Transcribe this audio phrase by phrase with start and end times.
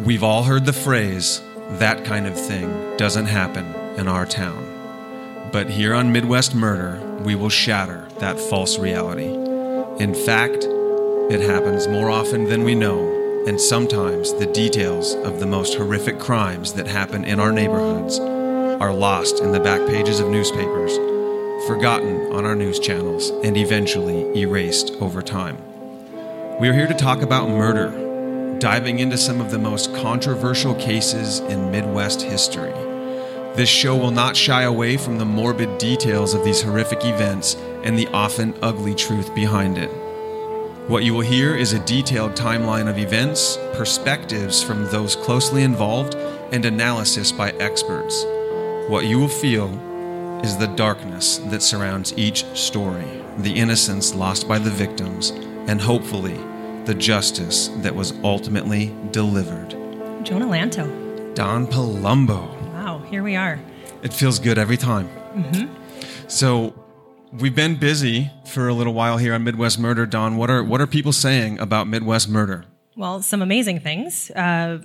[0.00, 1.40] We've all heard the phrase,
[1.78, 3.64] that kind of thing doesn't happen
[3.98, 5.50] in our town.
[5.52, 9.32] But here on Midwest Murder, we will shatter that false reality.
[10.02, 10.64] In fact,
[11.30, 16.18] it happens more often than we know, and sometimes the details of the most horrific
[16.18, 20.96] crimes that happen in our neighborhoods are lost in the back pages of newspapers,
[21.66, 25.56] forgotten on our news channels, and eventually erased over time.
[26.60, 28.03] We are here to talk about murder
[28.58, 32.72] diving into some of the most controversial cases in Midwest history.
[33.54, 37.98] This show will not shy away from the morbid details of these horrific events and
[37.98, 39.90] the often ugly truth behind it.
[40.88, 46.14] What you will hear is a detailed timeline of events, perspectives from those closely involved,
[46.52, 48.24] and analysis by experts.
[48.88, 49.70] What you will feel
[50.44, 53.06] is the darkness that surrounds each story,
[53.38, 55.30] the innocence lost by the victims,
[55.68, 56.38] and hopefully,
[56.86, 59.70] the justice that was ultimately delivered.
[60.24, 61.34] Jonah Lanto.
[61.34, 62.48] Don Palumbo.
[62.72, 63.58] Wow, here we are.
[64.02, 65.08] It feels good every time.
[66.28, 66.74] So,
[67.32, 70.06] we've been busy for a little while here on Midwest Murder.
[70.06, 72.66] Don, what are what are people saying about Midwest Murder?
[72.96, 74.30] Well, some amazing things.
[74.30, 74.78] Uh,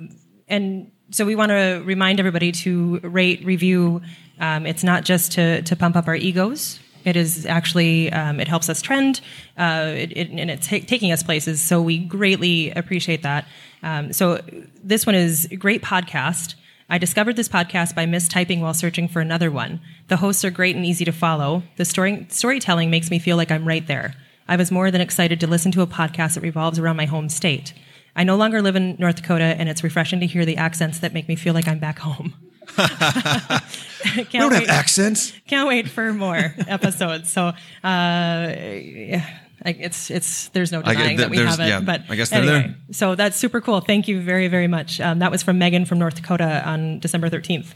[0.47, 4.01] and so we want to remind everybody to rate, review.
[4.39, 6.79] Um, it's not just to, to pump up our egos.
[7.09, 9.21] It is actually, um, it helps us trend,
[9.57, 11.61] uh, it, it, and it's ta- taking us places.
[11.61, 13.47] So we greatly appreciate that.
[13.83, 14.39] Um, so
[14.83, 16.55] this one is great podcast.
[16.89, 19.79] I discovered this podcast by mistyping while searching for another one.
[20.07, 21.63] The hosts are great and easy to follow.
[21.77, 24.15] The story, storytelling makes me feel like I'm right there.
[24.47, 27.29] I was more than excited to listen to a podcast that revolves around my home
[27.29, 27.73] state.
[28.15, 31.13] I no longer live in North Dakota, and it's refreshing to hear the accents that
[31.13, 32.33] make me feel like I'm back home.
[34.29, 34.69] Can't wait.
[34.69, 35.33] accents.
[35.47, 37.29] Can't wait for more episodes.
[37.31, 39.25] So, uh, yeah,
[39.65, 41.67] I- it's it's there's no I get- denying that we have it.
[41.67, 42.75] yeah, but I guess they're anyway, there.
[42.93, 43.81] So that's super cool.
[43.81, 45.01] Thank you very very much.
[45.01, 47.73] Um, that was from Megan from North Dakota on December thirteenth.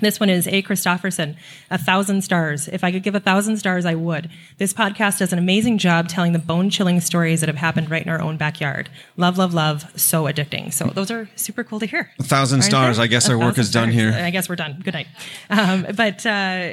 [0.00, 0.62] This one is A.
[0.62, 1.36] Christofferson,
[1.70, 2.68] a thousand stars.
[2.68, 4.28] If I could give a thousand stars, I would.
[4.58, 8.02] This podcast does an amazing job telling the bone chilling stories that have happened right
[8.02, 8.90] in our own backyard.
[9.16, 9.90] Love, love, love.
[9.98, 10.72] So addicting.
[10.72, 12.10] So those are super cool to hear.
[12.18, 12.96] A thousand Aren't stars.
[12.98, 13.04] they?
[13.04, 13.94] I guess A our work is done stars.
[13.94, 14.12] here.
[14.12, 14.80] I guess we're done.
[14.84, 15.06] Good night.
[15.48, 16.70] Um, but uh,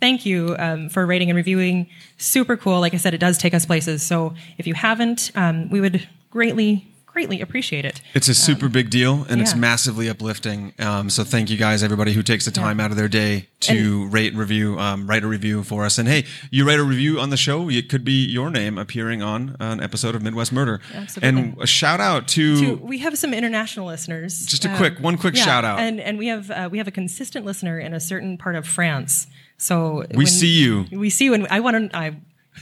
[0.00, 1.88] thank you um, for rating and reviewing.
[2.16, 2.80] Super cool.
[2.80, 4.02] Like I said, it does take us places.
[4.02, 8.00] So if you haven't, um, we would greatly, greatly appreciate it.
[8.12, 10.74] It's a super big deal and it's massively uplifting.
[10.80, 14.08] Um, so thank you guys, everybody who takes the time out of their day to
[14.08, 15.96] rate and review, um, write a review for us.
[15.96, 19.22] And hey, you write a review on the show, it could be your name appearing
[19.22, 20.80] on an episode of Midwest Murder.
[20.92, 21.28] Absolutely.
[21.40, 24.44] And a shout out to, To- we have some international listeners.
[24.44, 25.78] Just a Um, quick- one quick yeah, shout out.
[25.78, 28.66] and and we have uh, we have a consistent listener in a certain part of
[28.66, 29.28] France.
[29.56, 30.86] So We see you.
[30.90, 31.96] We see you, and I want to.
[31.96, 32.16] I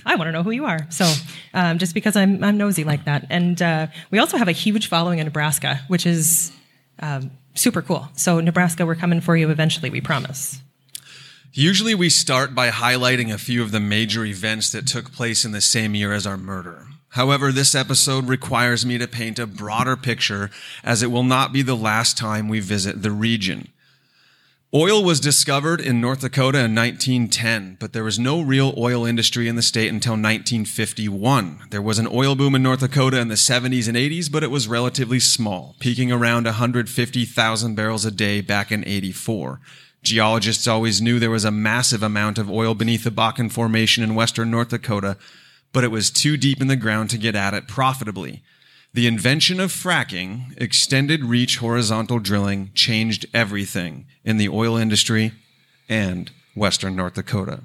[0.05, 0.87] I want to know who you are.
[0.91, 1.13] So
[1.55, 4.89] um, just because I'm I'm nosy like that, and uh, we also have a huge
[4.89, 6.53] following in Nebraska, which is
[7.01, 8.09] um, super cool.
[8.17, 9.91] So Nebraska, we're coming for you eventually.
[9.91, 10.61] We promise.
[11.55, 15.53] Usually, we start by highlighting a few of the major events that took place in
[15.53, 16.87] the same year as our murder.
[17.11, 20.51] However, this episode requires me to paint a broader picture
[20.83, 23.69] as it will not be the last time we visit the region.
[24.75, 29.47] Oil was discovered in North Dakota in 1910, but there was no real oil industry
[29.47, 31.65] in the state until 1951.
[31.69, 34.51] There was an oil boom in North Dakota in the 70s and 80s, but it
[34.51, 39.61] was relatively small, peaking around 150,000 barrels a day back in 84.
[40.03, 44.15] Geologists always knew there was a massive amount of oil beneath the Bakken Formation in
[44.15, 45.19] western North Dakota,
[45.75, 48.43] but it was too deep in the ground to get at it profitably.
[48.95, 55.33] The invention of fracking, extended reach horizontal drilling, changed everything in the oil industry
[55.89, 57.61] and western North Dakota.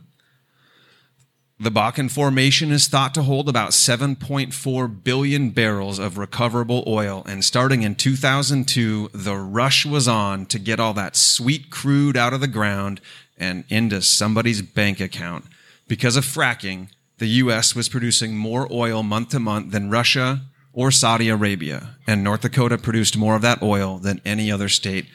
[1.60, 7.44] The Bakken Formation is thought to hold about 7.4 billion barrels of recoverable oil, and
[7.44, 12.40] starting in 2002, the rush was on to get all that sweet crude out of
[12.40, 13.02] the ground
[13.38, 15.44] and into somebody's bank account.
[15.90, 16.88] Because of fracking,
[17.18, 17.76] the U.S.
[17.76, 20.44] was producing more oil month to month than Russia
[20.78, 25.08] or Saudi Arabia, and North Dakota produced more of that oil than any other state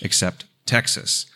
[0.00, 1.26] except Texas.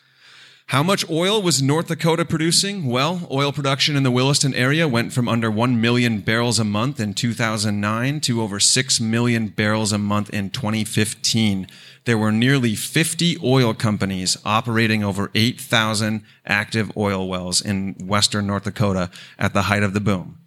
[0.68, 2.86] How much oil was North Dakota producing?
[2.86, 6.98] Well, oil production in the Williston area went from under 1 million barrels a month
[6.98, 11.66] in 2009 to over 6 million barrels a month in 2015.
[12.06, 18.64] There were nearly 50 oil companies operating over 8,000 active oil wells in western North
[18.64, 20.38] Dakota at the height of the boom.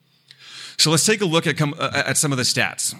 [0.79, 2.95] So let's take a look at, com- uh, at some of the stats.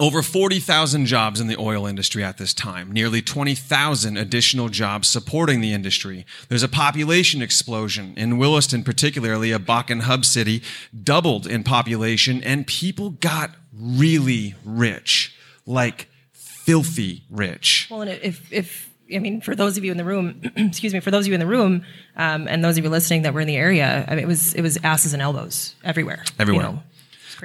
[0.00, 5.60] Over 40,000 jobs in the oil industry at this time, nearly 20,000 additional jobs supporting
[5.60, 6.24] the industry.
[6.48, 8.14] There's a population explosion.
[8.16, 10.62] In Williston, particularly a Bakken hub city,
[11.02, 15.34] doubled in population, and people got really rich.
[15.66, 17.88] Like filthy rich.
[17.90, 21.00] Well, and if if I mean, for those of you in the room, excuse me,
[21.00, 21.82] for those of you in the room,
[22.16, 24.54] um, and those of you listening that were in the area, I mean, it was
[24.54, 26.24] it was asses and elbows everywhere.
[26.38, 26.66] Everywhere.
[26.66, 26.82] You know,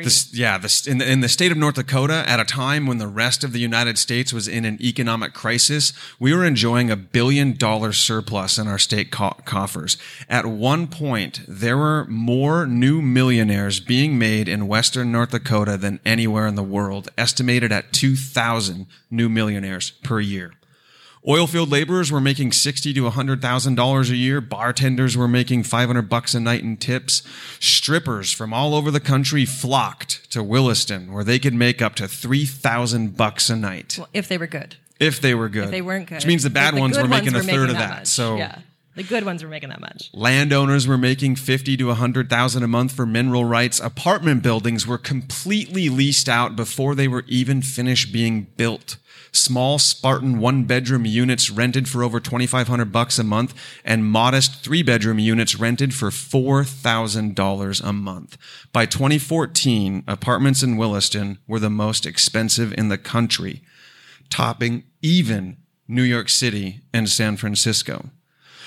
[0.05, 2.97] This, yeah, this, in, the, in the state of North Dakota, at a time when
[2.97, 6.95] the rest of the United States was in an economic crisis, we were enjoying a
[6.95, 9.97] billion dollar surplus in our state co- coffers.
[10.27, 15.99] At one point, there were more new millionaires being made in Western North Dakota than
[16.05, 20.53] anywhere in the world, estimated at 2,000 new millionaires per year.
[21.27, 24.41] Oilfield laborers were making sixty to hundred thousand dollars a year.
[24.41, 27.21] Bartenders were making five hundred bucks a night in tips.
[27.59, 32.07] Strippers from all over the country flocked to Williston, where they could make up to
[32.09, 35.65] three thousand bucks a night Well, if they were good, if they were good.
[35.65, 37.47] if they weren't good, which means the bad the ones good were making a ones
[37.47, 37.99] third of that.
[37.99, 38.07] much.
[38.07, 38.59] So yeah,
[38.95, 40.09] the good ones were making that much.
[40.13, 43.79] Landowners were making 50 to a 100,000 a month for mineral rights.
[43.79, 48.97] Apartment buildings were completely leased out before they were even finished being built.
[49.31, 54.83] Small Spartan one bedroom units rented for over 2500 bucks a month and modest three
[54.83, 58.37] bedroom units rented for $4,000 a month.
[58.71, 63.63] By 2014, apartments in Williston were the most expensive in the country,
[64.29, 65.57] topping even
[65.87, 68.11] New York City and San Francisco.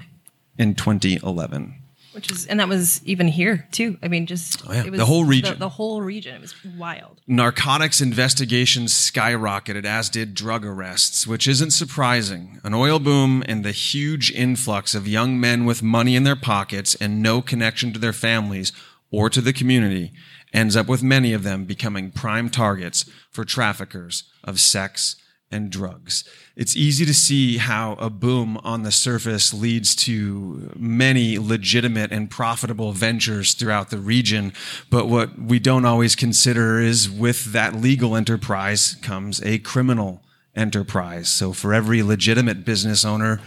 [0.57, 1.82] in 2011.
[2.13, 3.97] Which is, and that was even here too.
[4.03, 4.83] I mean, just Oh, yeah.
[4.85, 5.53] it was The whole region.
[5.53, 6.35] The, the whole region.
[6.35, 7.21] It was wild.
[7.27, 12.59] Narcotics investigations skyrocketed, as did drug arrests, which isn't surprising.
[12.63, 16.95] An oil boom and the huge influx of young men with money in their pockets
[16.95, 18.71] and no connection to their families
[19.11, 20.11] or to the community
[20.53, 25.15] ends up with many of them becoming prime targets for traffickers of sex
[25.53, 26.23] and drugs.
[26.55, 32.29] It's easy to see how a boom on the surface leads to many legitimate and
[32.29, 34.51] profitable ventures throughout the region.
[34.89, 40.23] But what we don't always consider is with that legal enterprise comes a criminal
[40.55, 41.29] enterprise.
[41.29, 43.39] So for every legitimate business owner,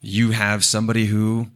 [0.00, 1.48] you have somebody who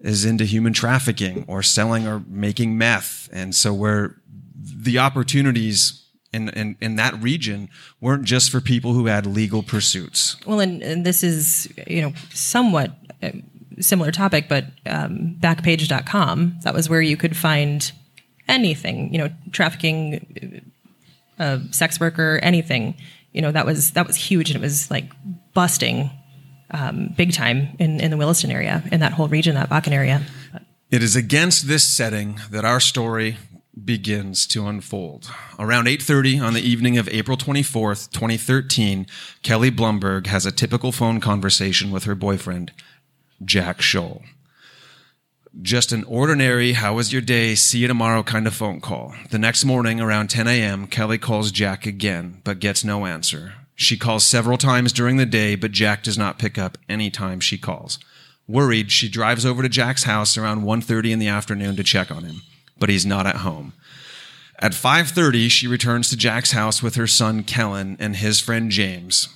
[0.00, 3.28] is into human trafficking or selling or making meth.
[3.32, 4.16] And so where
[4.54, 5.99] the opportunities
[6.32, 7.68] in, in, in that region
[8.00, 10.36] weren't just for people who had legal pursuits.
[10.46, 13.30] Well, and, and this is you know somewhat uh,
[13.80, 16.58] similar topic, but um, Backpage.com.
[16.62, 17.90] That was where you could find
[18.48, 19.12] anything.
[19.12, 20.70] You know, trafficking,
[21.38, 22.94] uh, sex worker, anything.
[23.32, 25.10] You know, that was that was huge, and it was like
[25.54, 26.10] busting
[26.70, 30.22] um, big time in in the Williston area, in that whole region, that Bakken area.
[30.90, 33.36] It is against this setting that our story
[33.84, 35.30] begins to unfold.
[35.58, 39.06] Around 8:30 on the evening of April 24th, 2013,
[39.42, 42.72] Kelly Blumberg has a typical phone conversation with her boyfriend,
[43.44, 44.22] Jack Scholl.
[45.60, 49.14] Just an ordinary, how was your day, see you tomorrow kind of phone call.
[49.30, 53.54] The next morning, around 10 a.m., Kelly calls Jack again, but gets no answer.
[53.74, 57.40] She calls several times during the day, but Jack does not pick up any time
[57.40, 57.98] she calls.
[58.46, 62.24] Worried, she drives over to Jack's house around 1.30 in the afternoon to check on
[62.24, 62.42] him,
[62.80, 63.72] but he's not at home.
[64.58, 69.28] At 5:30, she returns to Jack's house with her son Kellen and his friend James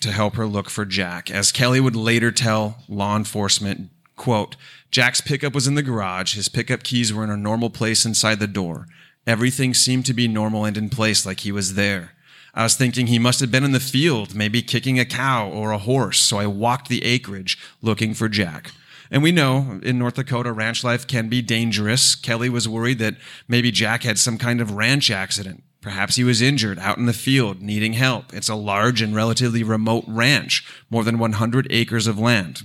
[0.00, 1.30] to help her look for Jack.
[1.30, 4.56] As Kelly would later tell law enforcement, quote,
[4.90, 6.34] Jack's pickup was in the garage.
[6.34, 8.88] His pickup keys were in a normal place inside the door.
[9.26, 12.12] Everything seemed to be normal and in place like he was there.
[12.54, 15.70] I was thinking he must have been in the field, maybe kicking a cow or
[15.70, 18.72] a horse, so I walked the acreage looking for Jack.
[19.12, 22.14] And we know in North Dakota, ranch life can be dangerous.
[22.14, 23.16] Kelly was worried that
[23.46, 25.62] maybe Jack had some kind of ranch accident.
[25.82, 28.32] Perhaps he was injured out in the field, needing help.
[28.32, 32.62] It's a large and relatively remote ranch, more than 100 acres of land.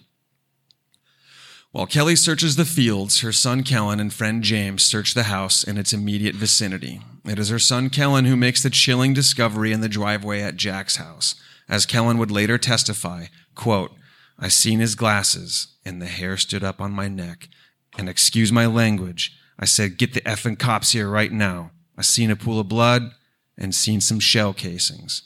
[1.74, 5.78] While Kelly searches the fields, her son Kellen and friend James search the house and
[5.78, 7.02] its immediate vicinity.
[7.26, 10.96] It is her son Kellen who makes the chilling discovery in the driveway at Jack's
[10.96, 11.36] house.
[11.68, 13.92] As Kellen would later testify, quote,
[14.40, 17.50] I seen his glasses and the hair stood up on my neck.
[17.98, 21.72] And excuse my language, I said, get the effing cops here right now.
[21.98, 23.12] I seen a pool of blood
[23.58, 25.24] and seen some shell casings.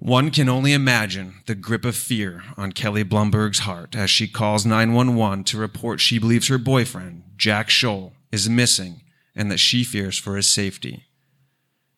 [0.00, 4.64] One can only imagine the grip of fear on Kelly Blumberg's heart as she calls
[4.64, 9.02] 911 to report she believes her boyfriend, Jack Scholl, is missing
[9.36, 11.04] and that she fears for his safety.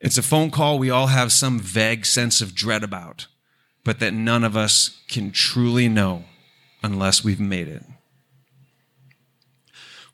[0.01, 3.29] It's a phone call we all have some vague sense of dread about,
[3.85, 6.25] but that none of us can truly know
[6.83, 7.85] unless we've made it.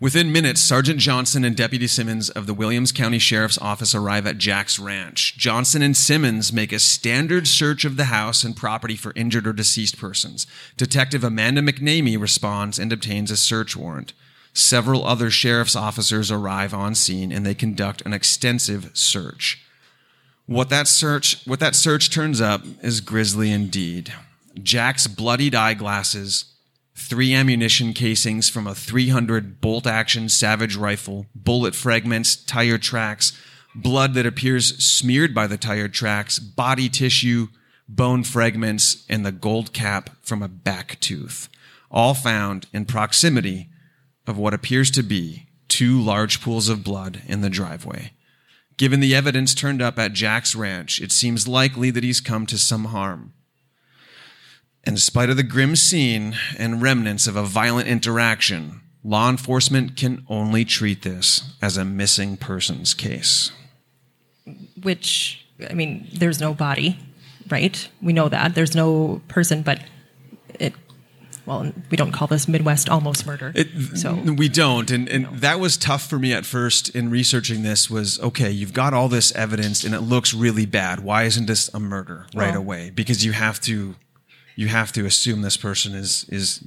[0.01, 4.39] Within minutes, Sergeant Johnson and Deputy Simmons of the Williams County Sheriff's Office arrive at
[4.39, 5.37] Jack's ranch.
[5.37, 9.53] Johnson and Simmons make a standard search of the house and property for injured or
[9.53, 10.47] deceased persons.
[10.77, 14.13] Detective Amanda McNamee responds and obtains a search warrant.
[14.53, 19.65] Several other sheriff's officers arrive on scene and they conduct an extensive search.
[20.49, 24.14] What that search, what that search turns up is grisly indeed.
[24.62, 26.55] Jack's bloodied eyeglasses,
[26.97, 33.38] three ammunition casings from a 300 bolt action Savage rifle, bullet fragments, tire tracks,
[33.75, 37.49] blood that appears smeared by the tire tracks, body tissue,
[37.87, 41.50] bone fragments, and the gold cap from a back tooth,
[41.90, 43.69] all found in proximity
[44.26, 48.12] of what appears to be two large pools of blood in the driveway.
[48.78, 52.56] Given the evidence turned up at Jack's ranch, it seems likely that he's come to
[52.56, 53.32] some harm.
[54.87, 60.25] In spite of the grim scene and remnants of a violent interaction, law enforcement can
[60.28, 63.50] only treat this as a missing persons case.
[64.80, 67.00] Which, I mean, there's no body,
[67.50, 67.88] right?
[68.00, 68.54] We know that.
[68.54, 69.80] There's no person, but
[71.49, 73.52] well, we don't call this Midwest almost murder.
[73.55, 77.62] It, so we don't, and and that was tough for me at first in researching
[77.62, 77.88] this.
[77.90, 81.00] Was okay, you've got all this evidence, and it looks really bad.
[81.00, 82.90] Why isn't this a murder right Well- away?
[82.90, 83.95] Because you have to,
[84.57, 86.62] you have to assume this person is is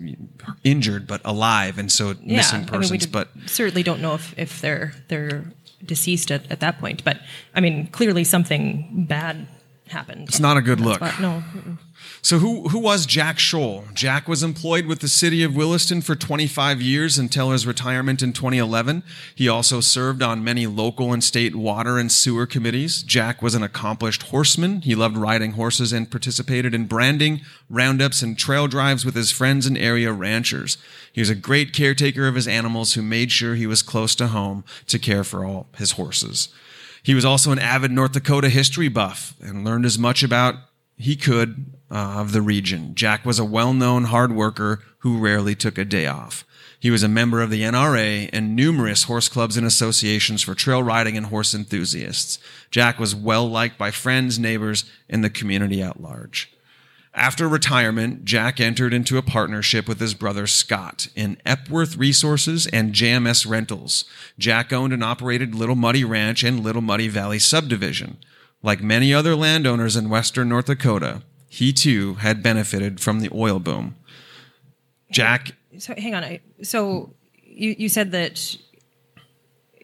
[0.63, 3.05] injured but alive, and so missing I mean, persons.
[3.05, 5.45] we but certainly don't know if, if they're they're
[5.85, 7.03] deceased at, at that point.
[7.03, 7.19] But
[7.53, 9.47] I mean, clearly something bad
[9.91, 10.27] happened.
[10.27, 11.01] it's not a good look.
[11.01, 11.77] No, mm-mm.
[12.23, 13.91] So who who was Jack Scholl?
[13.93, 18.31] Jack was employed with the city of Williston for 25 years until his retirement in
[18.31, 19.03] 2011.
[19.33, 23.01] He also served on many local and state water and sewer committees.
[23.01, 24.81] Jack was an accomplished horseman.
[24.81, 29.65] He loved riding horses and participated in branding, roundups, and trail drives with his friends
[29.65, 30.77] and area ranchers.
[31.11, 34.27] He was a great caretaker of his animals who made sure he was close to
[34.27, 36.49] home to care for all his horses.
[37.03, 40.55] He was also an avid North Dakota history buff and learned as much about
[40.97, 42.93] he could uh, of the region.
[42.95, 46.45] Jack was a well-known hard worker who rarely took a day off.
[46.79, 50.81] He was a member of the NRA and numerous horse clubs and associations for trail
[50.81, 52.39] riding and horse enthusiasts.
[52.71, 56.50] Jack was well liked by friends, neighbors, and the community at large.
[57.13, 62.93] After retirement, Jack entered into a partnership with his brother Scott in Epworth Resources and
[62.93, 64.05] JMS Rentals.
[64.39, 68.17] Jack owned and operated Little Muddy Ranch and Little Muddy Valley Subdivision.
[68.63, 73.59] Like many other landowners in western North Dakota, he too had benefited from the oil
[73.59, 73.95] boom.
[75.11, 76.39] Jack, so hang on.
[76.63, 77.13] So
[77.43, 78.57] you you said that.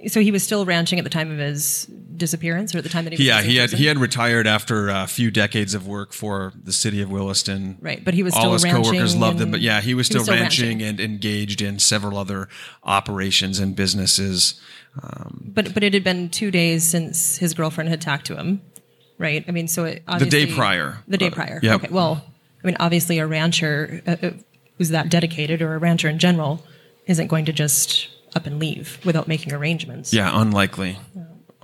[0.06, 1.86] So he was still ranching at the time of his
[2.16, 4.90] disappearance, or at the time that he was yeah, he had he had retired after
[4.90, 7.78] a few decades of work for the city of Williston.
[7.82, 9.50] Right, but he was all still his coworkers loved him.
[9.50, 10.88] But yeah, he was he still, was still ranching, ranching.
[10.88, 12.48] and engaged in several other
[12.84, 14.60] operations and businesses.
[15.42, 18.62] But but it had been two days since his girlfriend had talked to him,
[19.18, 19.44] right?
[19.48, 21.00] I mean, so it The day prior.
[21.08, 21.60] The day Uh, prior.
[21.62, 21.84] yep.
[21.84, 21.88] Okay.
[21.92, 22.24] Well,
[22.64, 24.32] I mean, obviously, a rancher uh, uh,
[24.78, 26.64] who's that dedicated, or a rancher in general,
[27.06, 30.14] isn't going to just up and leave without making arrangements.
[30.14, 30.98] Yeah, unlikely.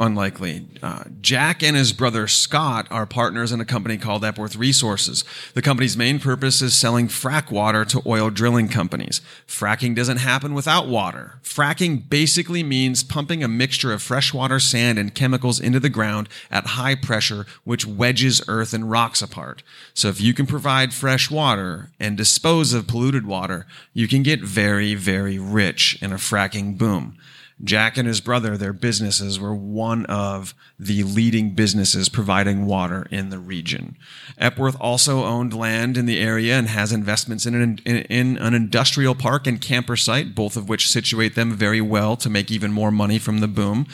[0.04, 0.68] Unlikely.
[0.82, 5.24] Uh, Jack and his brother Scott are partners in a company called Epworth Resources.
[5.54, 9.22] The company's main purpose is selling frack water to oil drilling companies.
[9.48, 11.40] Fracking doesn't happen without water.
[11.42, 16.68] Fracking basically means pumping a mixture of freshwater, sand, and chemicals into the ground at
[16.68, 19.64] high pressure, which wedges earth and rocks apart.
[19.94, 24.42] So if you can provide fresh water and dispose of polluted water, you can get
[24.42, 27.18] very, very rich in a fracking boom.
[27.64, 33.30] Jack and his brother, their businesses were one of the leading businesses providing water in
[33.30, 33.98] the region.
[34.38, 38.54] Epworth also owned land in the area and has investments in an, in, in an
[38.54, 42.72] industrial park and camper site, both of which situate them very well to make even
[42.72, 43.88] more money from the boom.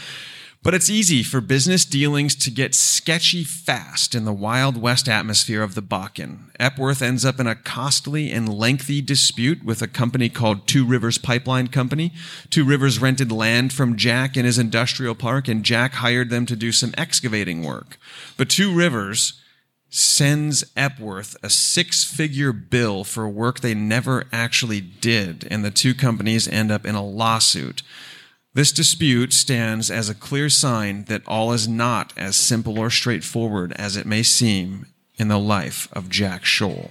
[0.62, 5.64] But it's easy for business dealings to get sketchy fast in the Wild West atmosphere
[5.64, 6.50] of the Bakken.
[6.60, 11.18] Epworth ends up in a costly and lengthy dispute with a company called Two Rivers
[11.18, 12.12] Pipeline Company.
[12.50, 16.58] Two Rivers rented land from Jack in his industrial park, and Jack hired them to
[16.58, 17.98] do some excavating work.
[18.36, 19.40] But Two Rivers
[19.90, 25.96] sends Epworth a six figure bill for work they never actually did, and the two
[25.96, 27.82] companies end up in a lawsuit.
[28.54, 33.74] This dispute stands as a clear sign that all is not as simple or straightforward
[33.74, 34.88] as it may seem
[35.18, 36.90] in the life of Jack Scholl.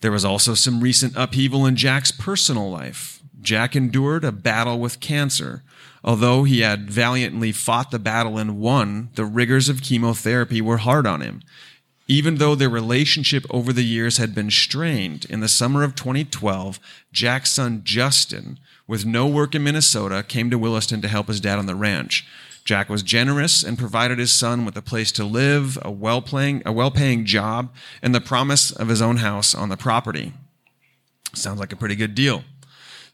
[0.00, 3.20] There was also some recent upheaval in Jack's personal life.
[3.42, 5.62] Jack endured a battle with cancer.
[6.02, 11.06] Although he had valiantly fought the battle and won, the rigors of chemotherapy were hard
[11.06, 11.42] on him.
[12.08, 16.78] Even though their relationship over the years had been strained, in the summer of 2012,
[17.12, 21.58] Jack's son Justin with no work in Minnesota, came to Williston to help his dad
[21.58, 22.26] on the ranch.
[22.64, 26.72] Jack was generous and provided his son with a place to live, a well-paying, a
[26.72, 27.72] well-paying job,
[28.02, 30.32] and the promise of his own house on the property.
[31.34, 32.44] Sounds like a pretty good deal.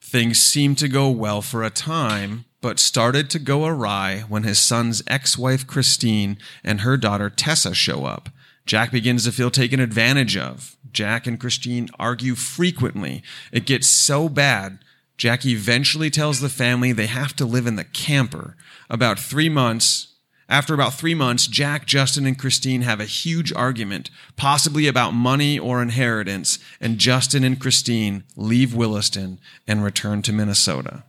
[0.01, 4.59] Things seemed to go well for a time, but started to go awry when his
[4.59, 8.29] son's ex-wife Christine and her daughter Tessa show up.
[8.67, 10.77] Jack begins to feel taken advantage of.
[10.93, 13.23] Jack and Christine argue frequently.
[13.51, 14.79] It gets so bad
[15.21, 18.57] Jack eventually tells the family they have to live in the camper.
[18.89, 20.15] About three months,
[20.49, 25.59] after about three months, Jack, Justin, and Christine have a huge argument, possibly about money
[25.59, 31.03] or inheritance, and Justin and Christine leave Williston and return to Minnesota.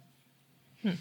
[0.81, 0.95] Hmm.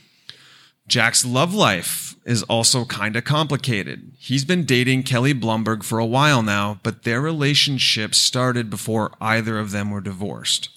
[0.87, 4.12] Jack's love life is also kind of complicated.
[4.20, 9.59] He's been dating Kelly Blumberg for a while now, but their relationship started before either
[9.59, 10.68] of them were divorced.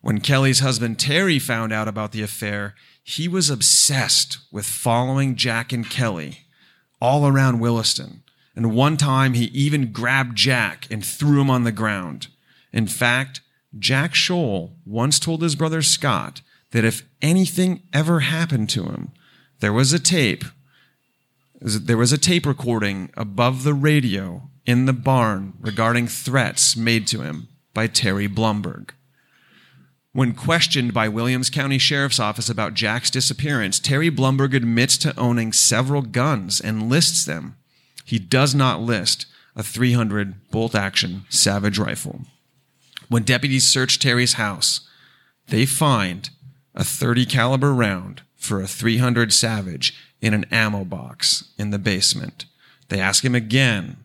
[0.00, 5.72] When Kelly's husband Terry found out about the affair, he was obsessed with following Jack
[5.72, 6.46] and Kelly
[7.00, 8.22] all around Williston.
[8.56, 12.28] And one time he even grabbed Jack and threw him on the ground.
[12.72, 13.40] In fact,
[13.78, 16.40] Jack Scholl once told his brother Scott
[16.72, 19.12] that if anything ever happened to him,
[19.60, 20.44] there was a tape.
[21.60, 27.20] There was a tape recording above the radio in the barn regarding threats made to
[27.20, 28.92] him by Terry Blumberg.
[30.12, 35.52] When questioned by Williams County Sheriff's Office about Jack's disappearance, Terry Blumberg admits to owning
[35.52, 37.56] several guns and lists them.
[38.04, 42.22] He does not list a 300 bolt action Savage rifle.
[43.08, 44.80] When deputies search Terry's house,
[45.46, 46.30] they find
[46.74, 52.46] a 30 caliber round for a 300 Savage in an ammo box in the basement.
[52.88, 53.98] They ask him again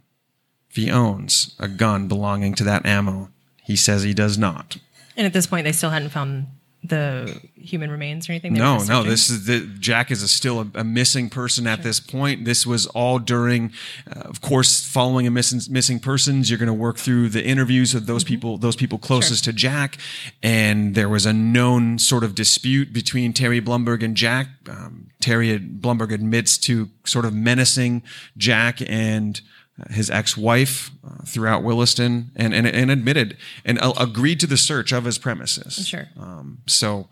[0.70, 3.30] if he owns a gun belonging to that ammo.
[3.63, 4.78] He says he does not.
[5.17, 6.47] And at this point, they still hadn't found
[6.89, 8.54] the human remains or anything.
[8.54, 9.04] They no, no.
[9.04, 11.84] This is the Jack is a still a, a, missing person at sure.
[11.84, 12.45] this point.
[12.45, 13.71] This was all during,
[14.08, 16.49] uh, of course, following a missing missing persons.
[16.49, 18.34] You're going to work through the interviews of those mm-hmm.
[18.34, 19.54] people, those people closest sure.
[19.54, 19.97] to Jack,
[20.43, 24.47] and there was a known sort of dispute between Terry Blumberg and Jack.
[24.69, 28.04] Um, Terry Blumberg admits to sort of menacing
[28.38, 29.41] Jack and
[29.90, 33.36] his ex-wife uh, throughout Williston and, and, and admitted
[33.66, 35.86] and uh, agreed to the search of his premises.
[35.86, 36.08] Sure.
[36.18, 37.10] Um, so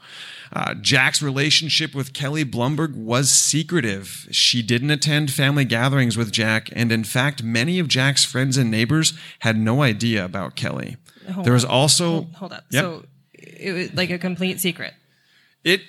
[0.54, 4.28] uh, Jack's relationship with Kelly Blumberg was secretive.
[4.32, 8.72] She didn't attend family gatherings with Jack, and in fact, many of Jack's friends and
[8.72, 10.96] neighbors had no idea about Kelly.
[11.32, 12.64] Hold there was also hold, hold up.
[12.70, 12.84] Yep.
[12.84, 14.94] So it was like a complete secret.
[15.64, 15.82] It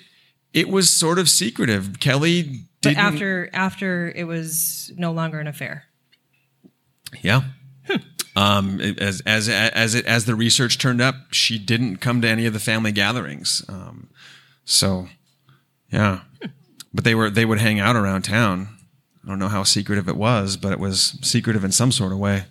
[0.53, 1.99] it was sort of secretive.
[1.99, 2.41] Kelly
[2.81, 2.95] didn't...
[2.95, 5.85] but after after it was no longer an affair.
[7.21, 7.43] Yeah.
[7.87, 7.95] Hmm.
[8.35, 12.45] Um, as as as it as the research turned up, she didn't come to any
[12.45, 13.63] of the family gatherings.
[13.69, 14.09] Um,
[14.65, 15.07] so,
[15.91, 16.21] yeah,
[16.93, 18.69] but they were they would hang out around town.
[19.23, 22.19] I don't know how secretive it was, but it was secretive in some sort of
[22.19, 22.45] way.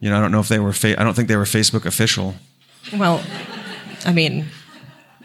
[0.00, 0.72] You know, I don't know if they were.
[0.72, 2.34] Fa- I don't think they were Facebook official.
[2.96, 3.22] Well,
[4.04, 4.46] I mean,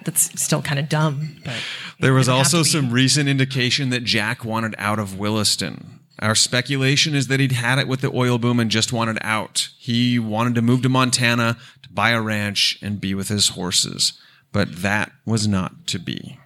[0.03, 1.37] that's still kind of dumb.
[1.43, 1.55] But
[1.99, 7.27] there was also some recent indication that Jack wanted out of Williston Our speculation is
[7.27, 9.69] that he'd had it with the oil boom and just wanted out.
[9.77, 14.13] He wanted to move to Montana to buy a ranch and be with his horses.
[14.51, 16.39] But that was not to be.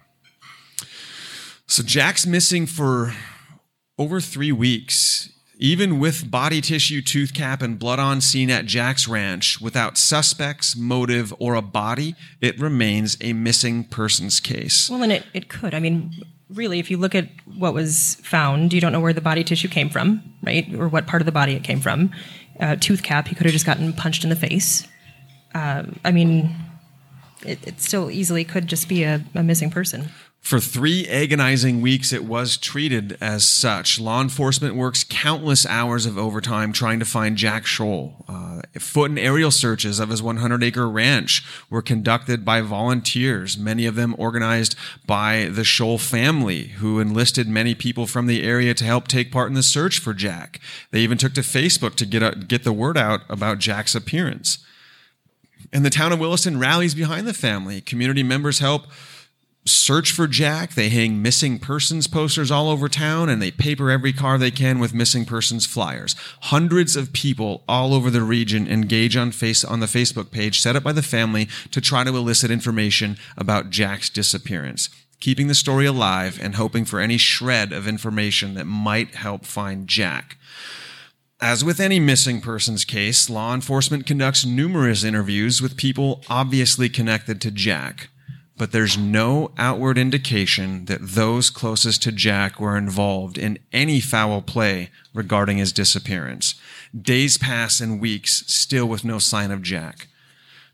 [1.66, 3.14] So Jack's missing for
[3.96, 5.30] over three weeks.
[5.62, 10.74] Even with body tissue, tooth cap, and blood on scene at Jack's ranch, without suspects,
[10.74, 14.88] motive, or a body, it remains a missing persons case.
[14.88, 15.74] Well, and it, it could.
[15.74, 16.12] I mean,
[16.54, 19.68] really, if you look at what was found, you don't know where the body tissue
[19.68, 20.72] came from, right?
[20.74, 22.10] Or what part of the body it came from.
[22.58, 24.86] Uh, tooth cap, he could have just gotten punched in the face.
[25.54, 26.54] Uh, I mean,
[27.44, 30.10] it, it still easily could just be a, a missing person.
[30.40, 34.00] For three agonizing weeks, it was treated as such.
[34.00, 38.24] Law enforcement works countless hours of overtime trying to find Jack Scholl.
[38.26, 43.84] Uh, foot and aerial searches of his 100 acre ranch were conducted by volunteers, many
[43.84, 44.74] of them organized
[45.06, 49.48] by the Scholl family, who enlisted many people from the area to help take part
[49.48, 50.58] in the search for Jack.
[50.90, 54.58] They even took to Facebook to get, get the word out about Jack's appearance.
[55.70, 57.82] And the town of Williston rallies behind the family.
[57.82, 58.86] Community members help
[59.66, 60.74] search for Jack.
[60.74, 64.78] They hang missing persons posters all over town and they paper every car they can
[64.78, 66.14] with missing persons flyers.
[66.42, 70.76] Hundreds of people all over the region engage on face on the Facebook page set
[70.76, 74.88] up by the family to try to elicit information about Jack's disappearance.
[75.20, 79.86] Keeping the story alive and hoping for any shred of information that might help find
[79.86, 80.38] Jack.
[81.42, 87.40] As with any missing persons case, law enforcement conducts numerous interviews with people obviously connected
[87.42, 88.08] to Jack
[88.60, 94.42] but there's no outward indication that those closest to Jack were involved in any foul
[94.42, 96.56] play regarding his disappearance.
[96.94, 100.08] Days pass and weeks, still with no sign of Jack.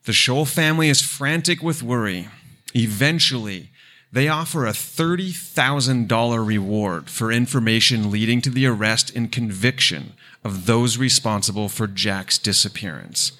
[0.02, 2.26] The Scholl family is frantic with worry.
[2.74, 3.70] Eventually,
[4.10, 10.98] they offer a $30,000 reward for information leading to the arrest and conviction of those
[10.98, 13.30] responsible for Jack's disappearance.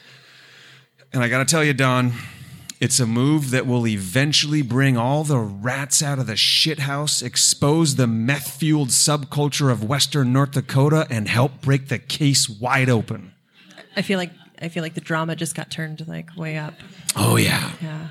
[1.13, 2.13] And I got to tell you, Don,
[2.81, 7.97] it's a move that will eventually bring all the rats out of the shithouse, expose
[7.97, 13.33] the meth fueled subculture of Western North Dakota, and help break the case wide open.
[13.97, 16.75] I feel like I feel like the drama just got turned like way up.
[17.15, 17.73] Oh, yeah.
[17.83, 18.09] Yeah.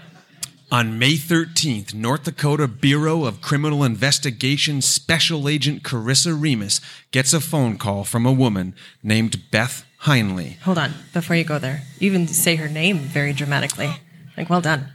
[0.71, 7.39] On May 13th, North Dakota Bureau of Criminal Investigation Special Agent Carissa Remus gets a
[7.39, 8.73] phone call from a woman
[9.03, 10.59] named Beth Heinley.
[10.61, 13.95] Hold on, before you go there, you even say her name very dramatically.
[14.37, 14.89] Like, well done.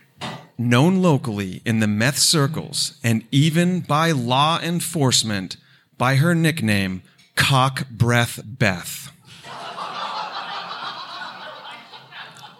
[0.61, 5.57] known locally in the meth circles and even by law enforcement
[5.96, 7.03] by her nickname,
[7.35, 9.11] Cock Breath Beth.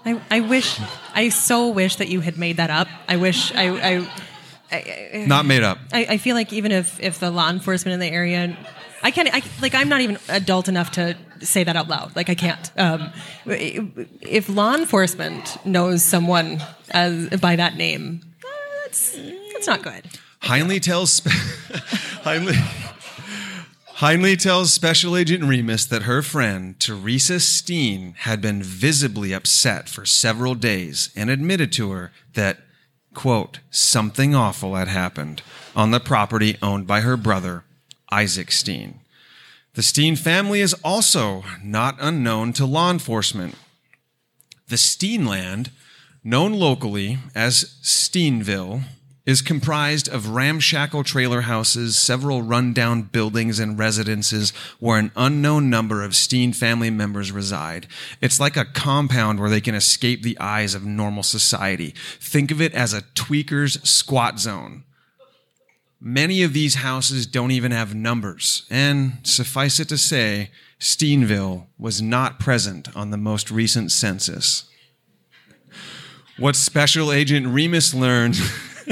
[0.03, 0.81] I, I wish,
[1.14, 2.88] I so wish that you had made that up.
[3.07, 4.09] I wish, I, I,
[4.73, 5.79] I, Not made up.
[5.93, 8.57] I, I feel like even if, if the law enforcement in the area,
[9.03, 12.14] I can't, I, like, I'm not even adult enough to say that out loud.
[12.16, 12.70] Like, I can't.
[12.79, 13.12] Um,
[13.46, 18.22] if law enforcement knows someone as by that name,
[18.83, 19.18] that's,
[19.53, 20.05] that's not good.
[20.42, 22.55] Heinley tells Heinley,
[24.00, 30.07] Heinley tells Special Agent Remus that her friend Teresa Steen had been visibly upset for
[30.07, 32.61] several days and admitted to her that
[33.12, 35.42] quote something awful had happened
[35.76, 37.64] on the property owned by her brother
[38.11, 39.00] Isaac Steen.
[39.81, 43.55] The Steen family is also not unknown to law enforcement.
[44.69, 45.71] The Steenland,
[46.23, 48.83] known locally as Steenville,
[49.25, 56.03] is comprised of ramshackle trailer houses, several rundown buildings and residences where an unknown number
[56.03, 57.87] of Steen family members reside.
[58.21, 61.95] It's like a compound where they can escape the eyes of normal society.
[62.21, 64.85] Think of it as a tweaker's squat zone.
[66.01, 72.01] Many of these houses don't even have numbers, and suffice it to say, Steenville was
[72.01, 74.65] not present on the most recent census.
[76.39, 78.39] What Special Agent Remus learned.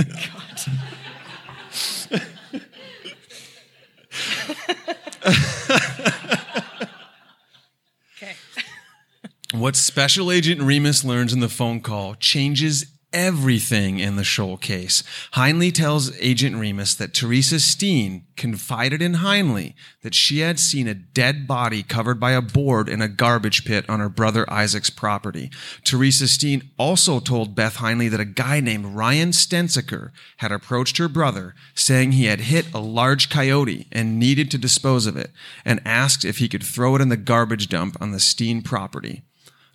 [9.59, 15.03] What Special Agent Remus learns in the phone call changes everything in the Scholl case.
[15.33, 20.95] Heinley tells Agent Remus that Teresa Steen confided in Heinley that she had seen a
[20.95, 25.51] dead body covered by a board in a garbage pit on her brother Isaac's property.
[25.85, 31.09] Teresa Steen also told Beth Heinley that a guy named Ryan Stensiker had approached her
[31.09, 35.31] brother saying he had hit a large coyote and needed to dispose of it
[35.65, 39.23] and asked if he could throw it in the garbage dump on the Steen property.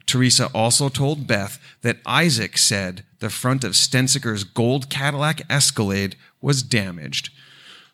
[0.06, 6.62] Teresa also told Beth that Isaac said the front of Stensiker's gold Cadillac Escalade was
[6.64, 7.30] damaged.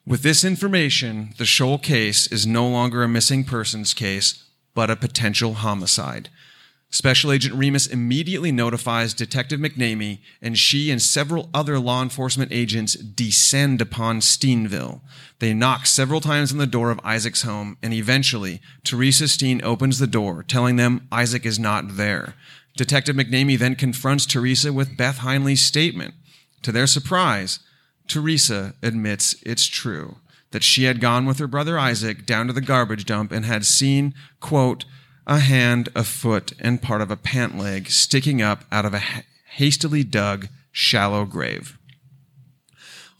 [0.06, 4.44] With this information, the Scholl case is no longer a missing persons case,
[4.74, 6.30] but a potential homicide.
[6.92, 12.96] Special Agent Remus immediately notifies Detective McNamee, and she and several other law enforcement agents
[12.96, 15.02] descend upon Steenville.
[15.38, 20.00] They knock several times on the door of Isaac's home, and eventually, Teresa Steen opens
[20.00, 22.34] the door, telling them Isaac is not there.
[22.76, 26.16] Detective McNamee then confronts Teresa with Beth Heinley's statement.
[26.64, 27.60] To their surprise,
[28.08, 30.18] Teresa admits it's true
[30.52, 33.64] that she had gone with her brother Isaac down to the garbage dump and had
[33.66, 34.86] seen, quote,
[35.30, 39.04] a hand, a foot, and part of a pant leg sticking up out of a
[39.52, 41.78] hastily dug, shallow grave.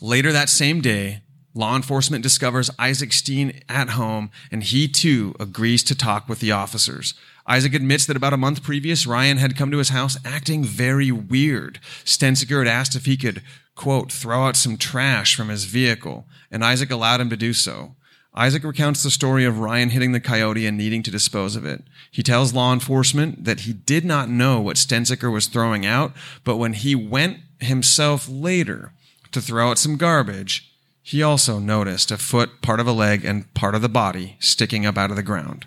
[0.02, 1.22] Later that same day,
[1.54, 6.52] law enforcement discovers Isaac Steen at home, and he too agrees to talk with the
[6.52, 7.14] officers.
[7.46, 11.12] Isaac admits that about a month previous, Ryan had come to his house acting very
[11.12, 11.80] weird.
[12.06, 13.44] Stensiker had asked if he could,
[13.76, 17.94] quote, throw out some trash from his vehicle, and Isaac allowed him to do so.
[18.40, 21.84] Isaac recounts the story of Ryan hitting the coyote and needing to dispose of it.
[22.10, 26.14] He tells law enforcement that he did not know what Stensiker was throwing out,
[26.46, 28.94] but when he went himself later
[29.34, 30.72] to throw out some garbage,
[31.04, 34.86] he also noticed a foot, part of a leg, and part of the body sticking
[34.86, 35.66] up out of the ground.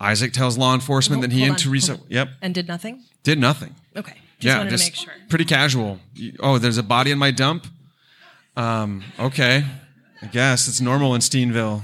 [0.00, 3.04] Isaac tells law enforcement Hold- that he and on, Teresa, yep, And did nothing?
[3.22, 3.76] did nothing.
[3.96, 4.14] Okay.
[4.40, 5.28] Just yeah, wanted just to make sure.
[5.28, 6.00] pretty casual.
[6.40, 7.68] Oh, there's a body in my dump.
[8.56, 9.64] Um, okay,
[10.24, 11.82] I guess it's normal in Steenville.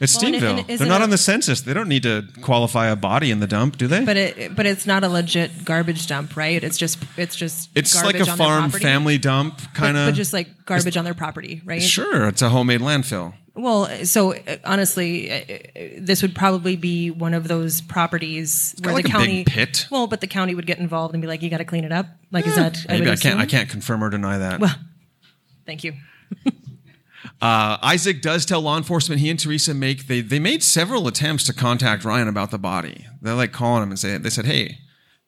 [0.00, 0.58] It's Well, Steenville.
[0.60, 1.60] and is They're not on the census.
[1.60, 4.04] They don't need to qualify a body in the dump, do they?
[4.04, 6.62] But it but it's not a legit garbage dump, right?
[6.64, 10.08] It's just it's just it's like a farm family dump kind of.
[10.08, 11.80] but, just like garbage on their property, right?
[11.80, 13.34] sure, it's a homemade landfill.
[13.54, 18.92] Well, so uh, honestly, uh, uh, this would probably be one of those properties where
[18.92, 19.86] the like a county big pit.
[19.90, 21.92] Well, but the county would get involved and be like, "You got to clean it
[21.92, 22.86] up." Like, is that?
[22.88, 23.38] I, Maybe would I, can't.
[23.40, 24.58] I can't confirm or deny that.
[24.58, 24.74] Well,
[25.66, 25.92] thank you.
[27.40, 31.44] Uh, Isaac does tell law enforcement he and Teresa make they they made several attempts
[31.44, 33.06] to contact Ryan about the body.
[33.20, 34.78] They're like calling him and say they said, "Hey,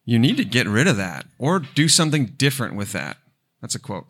[0.05, 3.19] you need to get rid of that or do something different with that."
[3.61, 4.07] That's a quote.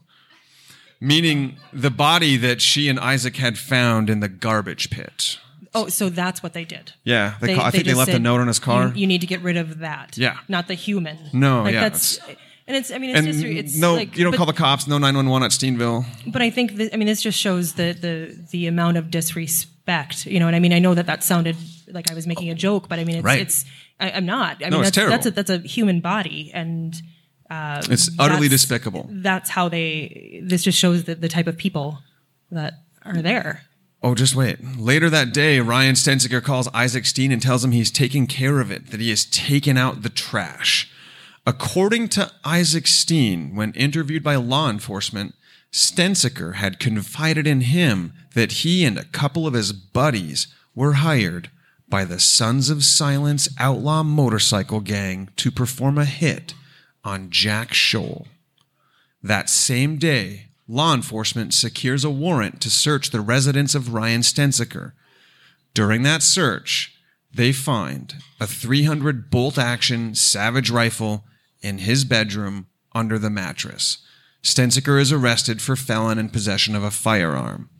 [1.01, 5.39] Meaning the body that she and Isaac had found in the garbage pit.
[5.75, 6.93] Oh, so that's what they did.
[7.03, 8.89] Yeah, they ca- I think they left a note on his car.
[8.89, 10.17] You, you need to get rid of that.
[10.17, 10.39] Yeah.
[10.49, 11.19] not the human.
[11.33, 12.19] No, like yeah, That's,
[12.67, 12.91] and it's.
[12.91, 13.45] I mean, it's and just.
[13.45, 14.87] It's no, like, you don't but, call the cops.
[14.87, 16.05] No nine one one at Steenville.
[16.27, 16.77] But I think.
[16.77, 20.27] That, I mean, this just shows the the the amount of disrespect.
[20.27, 21.57] You know, and I mean, I know that that sounded
[21.89, 23.25] like I was making a joke, but I mean, it's.
[23.25, 23.41] Right.
[23.41, 23.65] it's
[24.01, 24.63] I, I'm not.
[24.65, 25.37] I No, mean, it's that's, that's a terrible.
[25.37, 26.95] that's a human body, and
[27.51, 29.09] um, It's utterly that's- despicable.
[29.11, 30.41] that's how they.
[30.43, 31.99] This just shows the the type of people
[32.51, 32.75] that
[33.05, 33.63] are there.
[34.03, 34.59] Oh, just wait.
[34.79, 38.71] Later that day, Ryan Stensiker calls Isaac Steen and tells him he's taking care of
[38.71, 40.91] it, that he has taken out the trash.
[41.47, 45.35] According to Isaac Steen, when interviewed by law enforcement,
[45.71, 51.51] Stensiker had confided in him that he and a couple of his buddies were hired
[51.87, 56.55] by the Sons of Silence outlaw motorcycle gang to perform a hit
[57.05, 58.27] on Jack Scholl.
[59.23, 64.93] That same day, law enforcement secures a warrant to search the residence of Ryan Stensiker.
[65.75, 66.97] During that search,
[67.35, 71.25] they find a 300 bolt action Savage rifle
[71.65, 73.99] in his bedroom under the mattress.
[74.43, 77.71] Stensiker is arrested for felon in possession of a firearm.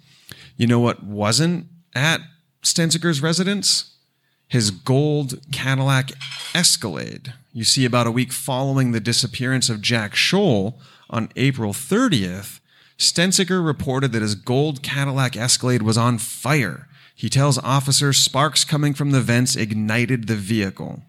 [0.57, 2.21] You know what wasn't at
[2.63, 3.97] Stensiker's residence?
[4.49, 6.13] His gold Cadillac
[6.55, 7.35] Escalade.
[7.53, 10.75] You see, about a week following the disappearance of Jack Scholl
[11.11, 12.61] on April 30th,
[12.99, 16.89] Stensiker reported that his gold Cadillac Escalade was on fire.
[17.15, 21.03] He tells officers sparks coming from the vents ignited the vehicle.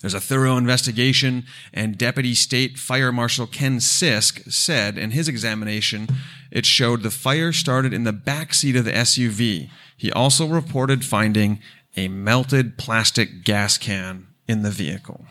[0.00, 6.08] There's a thorough investigation, and Deputy State Fire Marshal Ken Sisk said in his examination
[6.50, 9.70] it showed the fire started in the back seat of the SUV.
[9.96, 11.60] He also reported finding
[11.96, 15.24] a melted plastic gas can in the vehicle.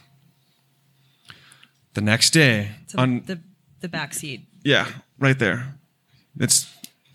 [1.93, 3.39] The next day, So on the
[3.81, 4.45] the back seat.
[4.63, 4.87] yeah,
[5.19, 5.75] right there,
[6.39, 6.71] it's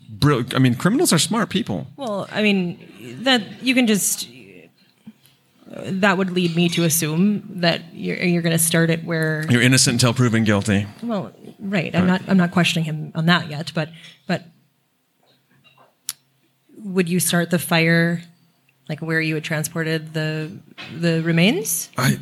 [0.09, 0.53] brilliant.
[0.55, 1.87] I mean, criminals are smart people.
[1.97, 2.77] Well, I mean
[3.23, 4.27] that you can just.
[5.85, 9.61] That would lead me to assume that you're, you're going to start it where You're
[9.61, 10.87] innocent until proven guilty.
[11.03, 11.95] Well, right.
[11.95, 12.21] I'm not.
[12.27, 13.71] I'm not questioning him on that yet.
[13.75, 13.89] But
[14.27, 14.43] but
[16.83, 18.21] would you start the fire
[18.89, 20.51] like where you had transported the
[20.97, 21.89] the remains?
[21.97, 22.19] I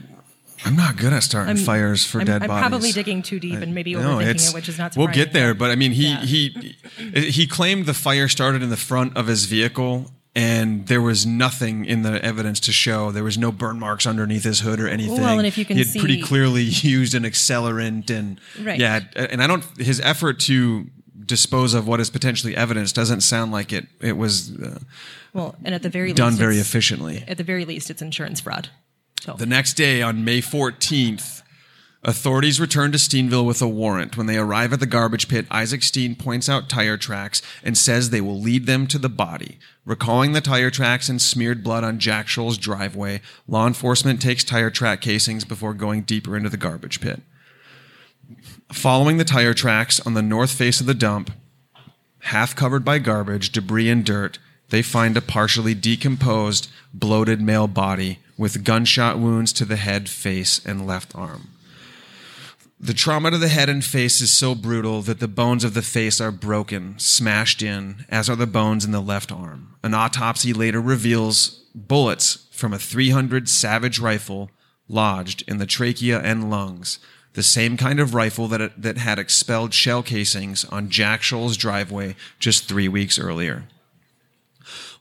[0.63, 2.61] I'm not good at starting I'm- fires for I'm, dead I'm bodies.
[2.67, 4.95] probably digging too deep and maybe No, overthinking it's- it, which is not.
[4.97, 6.21] We'll get there, but I mean, he Yeah.
[6.21, 6.75] he
[7.13, 11.85] he claimed the fire started in the front of his vehicle, and there was nothing
[11.85, 15.21] in the evidence to show there was no burn marks underneath his hood or anything.
[15.21, 16.63] Well, and if you can he had pretty clearly
[16.97, 18.79] used an accelerant, and Right.
[18.79, 20.87] yeah, and I don't his effort to
[21.25, 24.79] dispose of what is potentially evidence doesn't sound like it it was uh,
[25.33, 27.23] Well, and at the very done least, very efficiently.
[27.27, 28.69] At the very least, it's insurance fraud.
[29.21, 31.41] So The next day, on May 14th,
[32.05, 34.15] authorities return to Steenville with a warrant.
[34.15, 38.09] When they arrive at the garbage pit, Isaac Steen points out tire tracks and says
[38.09, 39.57] they will lead them to the body.
[39.85, 44.69] Recalling the tire tracks and smeared blood on Jack Scholl's driveway, law enforcement takes tire
[44.69, 47.21] track casings before going deeper into the garbage pit.
[48.71, 51.31] Following the tire tracks on the north face of the dump,
[52.19, 54.39] half covered by garbage, debris, and dirt,
[54.69, 60.63] they find a partially decomposed, bloated male body with gunshot wounds to the head, face,
[60.65, 61.54] and left arm.
[62.79, 65.81] The trauma to the head and face is so brutal that the bones of the
[65.81, 69.75] face are broken, smashed in, as are the bones in the left arm.
[69.81, 74.51] An autopsy later reveals bullets from a 300 Savage rifle
[74.89, 76.99] lodged in the trachea and lungs,
[77.33, 82.15] the same kind of rifle that, that had expelled shell casings on Jack Scholl's driveway
[82.39, 83.67] just three weeks earlier.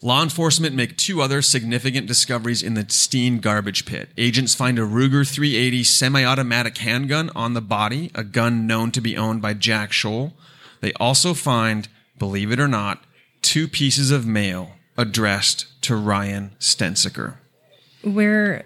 [0.02, 4.10] Law enforcement make two other significant discoveries in the Steen garbage pit.
[4.18, 9.16] Agents find a Ruger 380 semi-automatic handgun on the body, a gun known to be
[9.16, 10.32] owned by Jack Scholl.
[10.80, 13.02] They also find, believe it or not,
[13.42, 17.36] two pieces of mail addressed to Ryan Stensiker.
[18.02, 18.64] where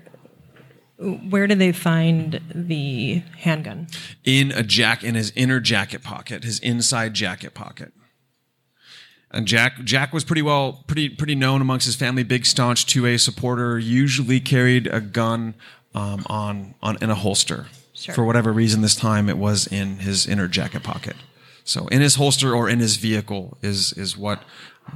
[0.99, 3.87] where did they find the handgun?
[4.25, 7.93] in a jack in his inner jacket pocket, his inside jacket pocket.
[9.31, 13.21] And Jack Jack was pretty well pretty pretty known amongst his family, big staunch 2A
[13.21, 15.55] supporter, usually carried a gun
[15.95, 17.67] um, on on in a holster.
[17.93, 18.14] Sure.
[18.14, 21.17] For whatever reason this time it was in his inner jacket pocket.
[21.64, 24.43] So in his holster or in his vehicle is is what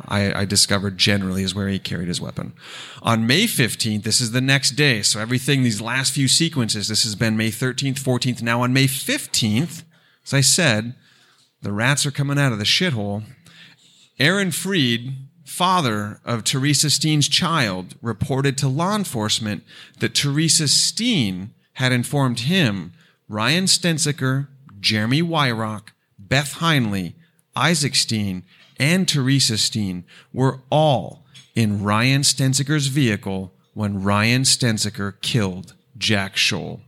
[0.09, 2.55] I, I discovered generally is where he carried his weapon.
[3.03, 5.03] On May 15th, this is the next day.
[5.03, 8.42] So everything, these last few sequences, this has been May 13th, 14th.
[8.42, 9.83] Now on May 15th,
[10.25, 10.95] as I said,
[11.61, 13.25] the rats are coming out of the shithole.
[14.18, 19.64] Aaron Freed, father of Teresa Steen's child, reported to law enforcement
[20.01, 22.92] that Teresa Steen had informed him,
[23.29, 24.48] Ryan Stensiker,
[24.81, 27.14] Jeremy Wyrock, Beth Heinley,
[27.57, 28.42] Isaac Steen,
[28.79, 36.81] and Teresa Steen were all in Ryan Stensiker's vehicle when Ryan Stensiker killed Jack Scholl.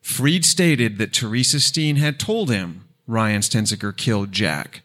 [0.00, 4.82] Freed stated that Teresa Steen had told him Ryan Stensiker killed Jack.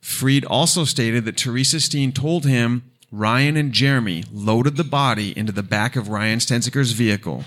[0.00, 5.52] Freed also stated that Teresa Steen told him Ryan and Jeremy loaded the body into
[5.52, 7.44] the back of Ryan Stensiker's vehicle.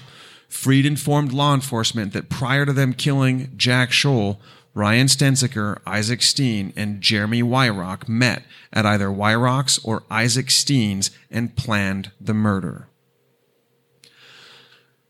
[0.49, 4.37] Freed informed law enforcement that prior to them killing Jack Scholl,
[4.73, 11.55] Ryan Stensiker, Isaac Steen, and Jeremy Wyrock met at either Wyrock's or Isaac Steen's and
[11.55, 12.87] planned the murder.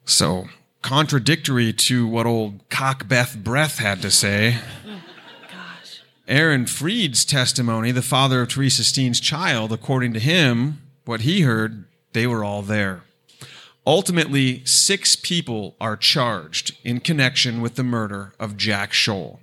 [0.04, 0.46] So,
[0.82, 4.58] contradictory to what old Cockbeth Breath had to say,
[6.32, 11.84] Aaron Freed's testimony, the father of Teresa Steen's child, according to him, what he heard,
[12.14, 13.04] they were all there.
[13.86, 19.40] Ultimately, six people are charged in connection with the murder of Jack Scholl.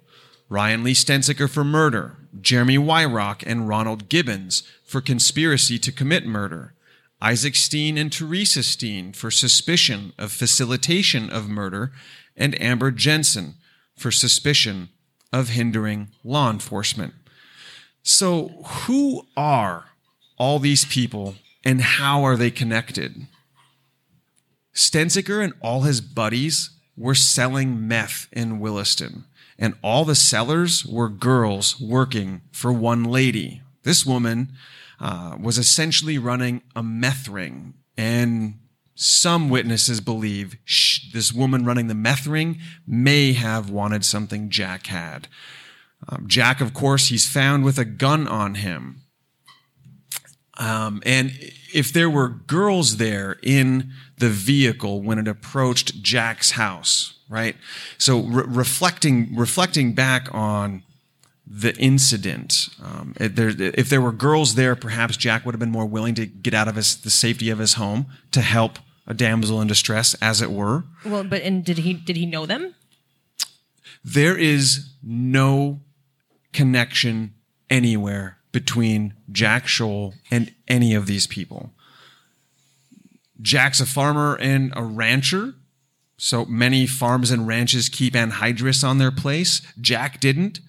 [0.48, 6.72] Ryan Lee Stensiker for murder, Jeremy Wyrock and Ronald Gibbons for conspiracy to commit murder,
[7.20, 11.92] Isaac Steen and Teresa Steen for suspicion of facilitation of murder,
[12.34, 13.56] and Amber Jensen
[13.94, 14.88] for suspicion
[15.32, 17.14] of hindering law enforcement.
[18.02, 19.86] So, who are
[20.38, 23.26] all these people and how are they connected?
[24.74, 29.24] Stensiker and all his buddies were selling meth in Williston,
[29.58, 33.62] and all the sellers were girls working for one lady.
[33.82, 34.52] This woman
[35.00, 38.54] uh, was essentially running a meth ring, and
[39.00, 40.56] some witnesses believe
[41.12, 45.28] this woman running the meth ring may have wanted something Jack had.
[46.08, 49.02] Um, Jack, of course, he's found with a gun on him.
[50.58, 51.30] Um, and
[51.72, 57.54] if there were girls there in the vehicle when it approached Jack's house, right?
[57.98, 60.82] So re- reflecting reflecting back on
[61.46, 65.70] the incident, um, if, there, if there were girls there, perhaps Jack would have been
[65.70, 69.14] more willing to get out of his, the safety of his home to help a
[69.14, 70.84] damsel in distress, as it were.
[71.04, 72.74] Well, but and did he did he know them?
[74.04, 75.80] There is no
[76.52, 77.34] connection
[77.68, 81.72] anywhere between Jack Scholl and any of these people.
[83.40, 85.54] Jack's a farmer and a rancher,
[86.16, 89.62] so many farms and ranches keep anhydrous on their place.
[89.80, 90.60] Jack didn't.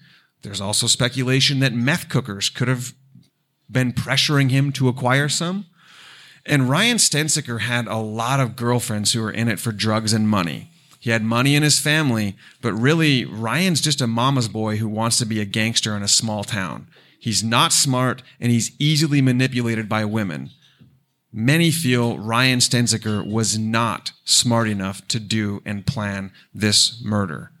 [0.42, 2.94] There's also speculation that meth cookers could have
[3.70, 5.66] been pressuring him to acquire some.
[6.46, 10.28] And Ryan Stensiker had a lot of girlfriends who were in it for drugs and
[10.28, 10.70] money.
[10.98, 15.18] He had money in his family, but really, Ryan's just a mama's boy who wants
[15.18, 16.88] to be a gangster in a small town.
[17.18, 20.50] He's not smart and he's easily manipulated by women.
[21.32, 27.52] Many feel Ryan Stensiker was not smart enough to do and plan this murder.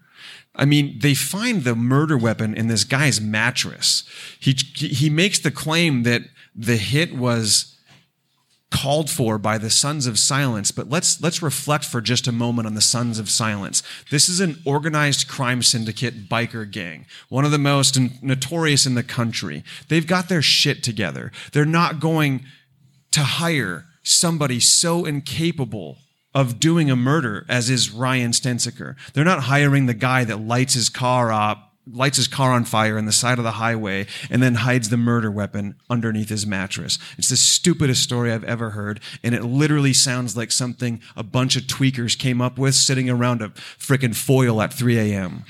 [0.54, 4.04] I mean, they find the murder weapon in this guy's mattress.
[4.38, 6.22] He, he makes the claim that
[6.54, 7.76] the hit was
[8.70, 12.66] called for by the Sons of Silence, but let's let's reflect for just a moment
[12.66, 13.82] on the Sons of Silence.
[14.10, 19.02] This is an organized crime syndicate biker gang, one of the most notorious in the
[19.02, 19.64] country.
[19.88, 21.32] They've got their shit together.
[21.52, 22.44] They're not going
[23.10, 25.98] to hire somebody so incapable
[26.32, 28.94] of doing a murder as is Ryan Stensiker.
[29.12, 32.98] They're not hiring the guy that lights his car up lights his car on fire
[32.98, 36.98] in the side of the highway and then hides the murder weapon underneath his mattress.
[37.18, 39.00] It's the stupidest story I've ever heard.
[39.22, 43.42] And it literally sounds like something a bunch of tweakers came up with sitting around
[43.42, 45.44] a frickin' foil at 3 a.m.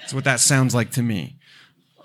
[0.00, 1.36] That's what that sounds like to me.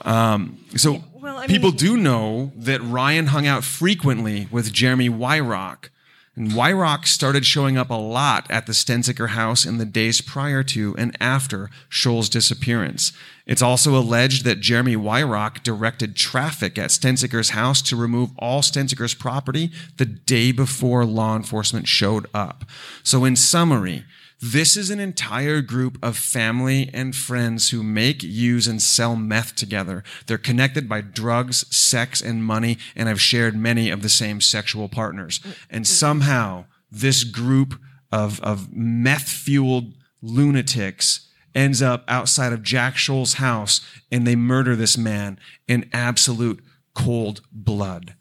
[0.02, 5.10] Um, so well, I mean, people do know that Ryan hung out frequently with Jeremy
[5.10, 5.90] Wyrock
[6.36, 10.64] and Wyrock started showing up a lot at the Stensiker house in the days prior
[10.64, 13.12] to and after Scholl's disappearance.
[13.46, 19.14] It's also alleged that Jeremy Wyrock directed traffic at Stensiker's house to remove all Stensiker's
[19.14, 22.66] property the day before law enforcement showed up.
[23.04, 24.06] So in summary,
[24.44, 29.56] this is an entire group of family and friends who make, use, and sell meth
[29.56, 30.04] together.
[30.26, 34.90] They're connected by drugs, sex, and money, and have shared many of the same sexual
[34.90, 35.40] partners.
[35.70, 37.80] And somehow, this group
[38.12, 43.82] of, of meth fueled lunatics ends up outside of Jack Scholl's house
[44.12, 48.16] and they murder this man in absolute cold blood.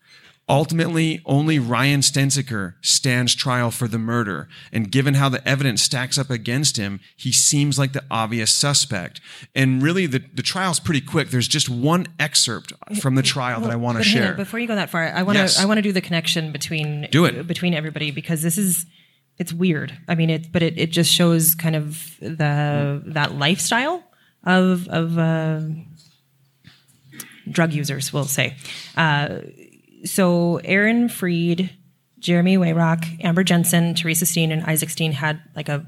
[0.50, 6.18] Ultimately, only Ryan Stensiker stands trial for the murder, and given how the evidence stacks
[6.18, 9.20] up against him, he seems like the obvious suspect.
[9.54, 11.30] And really, the, the trial's pretty quick.
[11.30, 14.34] There's just one excerpt from the trial well, that I want to share.
[14.34, 15.56] before you go that far, I want to yes.
[15.56, 17.46] I want to do the connection between do it.
[17.46, 18.86] between everybody because this is
[19.40, 19.96] it's weird.
[20.06, 24.04] I mean, it but it, it just shows kind of the that lifestyle
[24.44, 25.60] of of uh,
[27.50, 28.54] drug users, we'll say.
[28.98, 29.40] Uh,
[30.04, 31.74] so Aaron Freed,
[32.18, 35.86] Jeremy Wyrock, Amber Jensen, Teresa Steen, and Isaac Steen had like a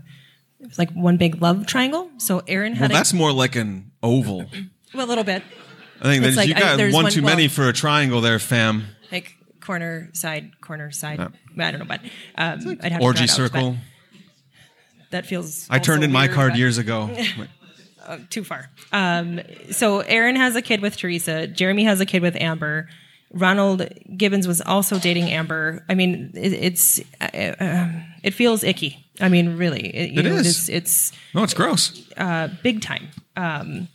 [0.59, 2.11] it was like one big love triangle.
[2.17, 4.47] So Aaron had well, that's more like an oval.
[4.95, 5.43] well, a little bit.
[6.01, 8.23] I think that like, you got I, one, one, too well, many for a triangle
[8.23, 8.87] there, fam.
[9.13, 11.21] Like corner side, corner side.
[11.21, 12.01] I don't know, but
[12.37, 13.77] um, like I'd have orgy to circle.
[15.11, 15.67] that feels.
[15.71, 17.11] I turned in my card years ago.
[18.07, 18.71] uh, too far.
[18.93, 19.41] Um,
[19.71, 21.47] so Aaron has a kid with Teresa.
[21.47, 22.89] Jeremy has a kid with Amber.
[23.33, 25.85] Ronald Gibbons was also dating Amber.
[25.89, 27.93] I mean, it, it's uh, uh,
[28.23, 29.07] it feels icky.
[29.21, 30.47] I mean, really, it, it know, is.
[30.47, 32.11] It's, it's, no, it's gross.
[32.17, 33.09] Uh, big time.
[33.37, 33.89] Um,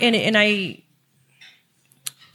[0.00, 0.82] and and I,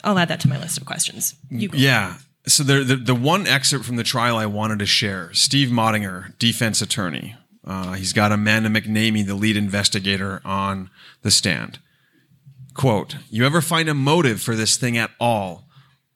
[0.05, 1.35] I'll add that to my list of questions.
[1.49, 2.17] yeah.
[2.47, 5.33] So the, the, the one excerpt from the trial I wanted to share.
[5.33, 7.35] Steve Mottinger, defense attorney.
[7.65, 10.91] Uh, he's got Amanda McNamee, the lead investigator, on
[11.23, 11.79] the stand.
[12.75, 15.65] Quote: You ever find a motive for this thing at all?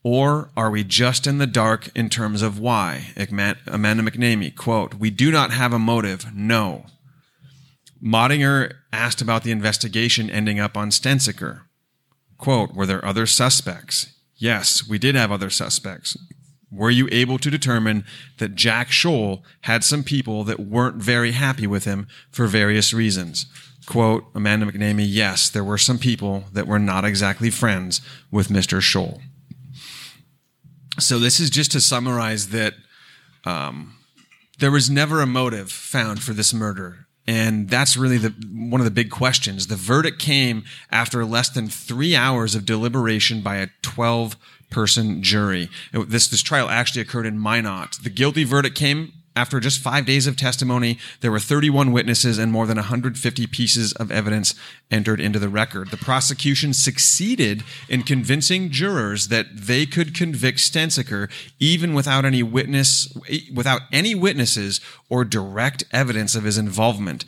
[0.04, 3.08] Or are we just in the dark in terms of why?
[3.18, 6.86] Amanda McNamee, quote, We do not have a motive, no.
[8.02, 11.64] Mottinger asked about the investigation ending up on Stensiker.
[12.40, 14.16] Quote, Were there other suspects?
[14.36, 16.18] Yes, we did have other suspects.
[16.72, 18.06] Were you able to determine
[18.38, 23.46] that Jack Scholl had some people that weren't very happy with him for various reasons?
[23.86, 28.80] Quote, Amanda McNamee, yes, there were some people that were not exactly friends with Mr.
[28.80, 29.20] Scholl.
[31.00, 32.76] So this is just to summarize that
[33.46, 33.96] um,
[34.60, 37.08] there was never a motive found for this murder.
[37.30, 39.68] And that's really the, one of the big questions.
[39.68, 44.36] The verdict came after less than three hours of deliberation by a 12
[44.72, 45.70] person jury.
[45.94, 48.00] This, this trial actually occurred in Minot.
[48.02, 52.52] The guilty verdict came after just five days of testimony, there were 31 witnesses and
[52.52, 54.54] more than 150 pieces of evidence
[54.92, 55.92] entered into the record.
[55.92, 63.18] The prosecution succeeded in convincing jurors that they could convict Stensiker even without any witness,
[63.56, 67.24] without any witnesses or direct evidence of his involvement.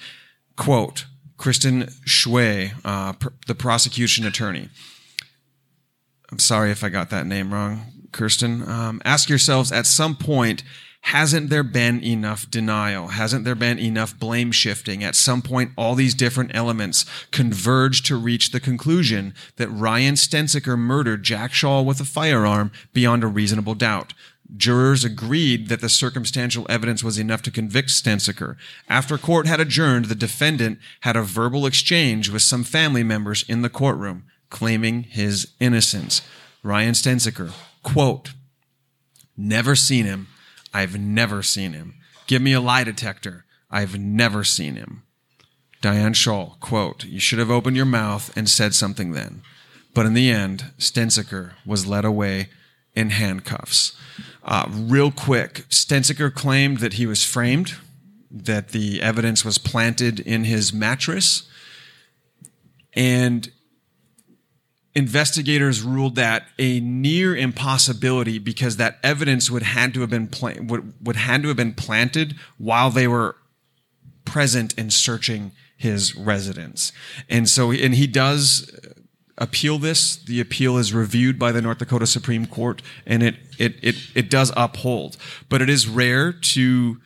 [0.57, 1.05] Quote,
[1.37, 4.67] Kristen Schway, uh, pr- the prosecution attorney.
[6.29, 8.67] I'm sorry if I got that name wrong, Kirsten.
[8.67, 10.61] Um, ask yourselves at some point,
[11.01, 13.09] hasn't there been enough denial?
[13.09, 15.03] Hasn't there been enough blame shifting?
[15.03, 20.77] At some point, all these different elements converge to reach the conclusion that Ryan Stensiker
[20.77, 24.13] murdered Jack Shaw with a firearm beyond a reasonable doubt.
[24.55, 28.57] Jurors agreed that the circumstantial evidence was enough to convict Stensiker.
[28.89, 33.61] After court had adjourned, the defendant had a verbal exchange with some family members in
[33.61, 36.21] the courtroom, claiming his innocence.
[36.63, 38.33] Ryan Stensiker, quote,
[39.37, 40.27] Never seen him.
[40.73, 41.95] I've never seen him.
[42.27, 43.45] Give me a lie detector.
[43.69, 45.03] I've never seen him.
[45.81, 49.41] Diane Scholl, quote, You should have opened your mouth and said something then.
[49.93, 52.49] But in the end, Stensiker was led away
[52.95, 53.97] in handcuffs.
[54.43, 57.75] Uh, real quick, Stensiker claimed that he was framed,
[58.29, 61.47] that the evidence was planted in his mattress,
[62.93, 63.51] and
[64.93, 70.61] investigators ruled that a near impossibility because that evidence would had to have been pla-
[70.61, 73.35] would, would had to have been planted while they were
[74.25, 76.91] present and searching his residence.
[77.29, 78.69] And so and he does
[79.37, 80.17] appeal this.
[80.17, 84.29] The appeal is reviewed by the North Dakota Supreme Court and it it it, it
[84.29, 85.17] does uphold.
[85.49, 86.97] But it is rare to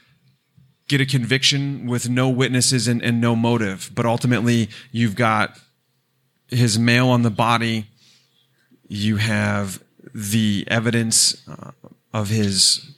[0.87, 3.91] get a conviction with no witnesses and, and no motive.
[3.93, 5.57] But ultimately you've got
[6.47, 7.87] his mail on the body.
[8.87, 9.83] You have
[10.13, 11.71] the evidence uh,
[12.13, 12.95] of his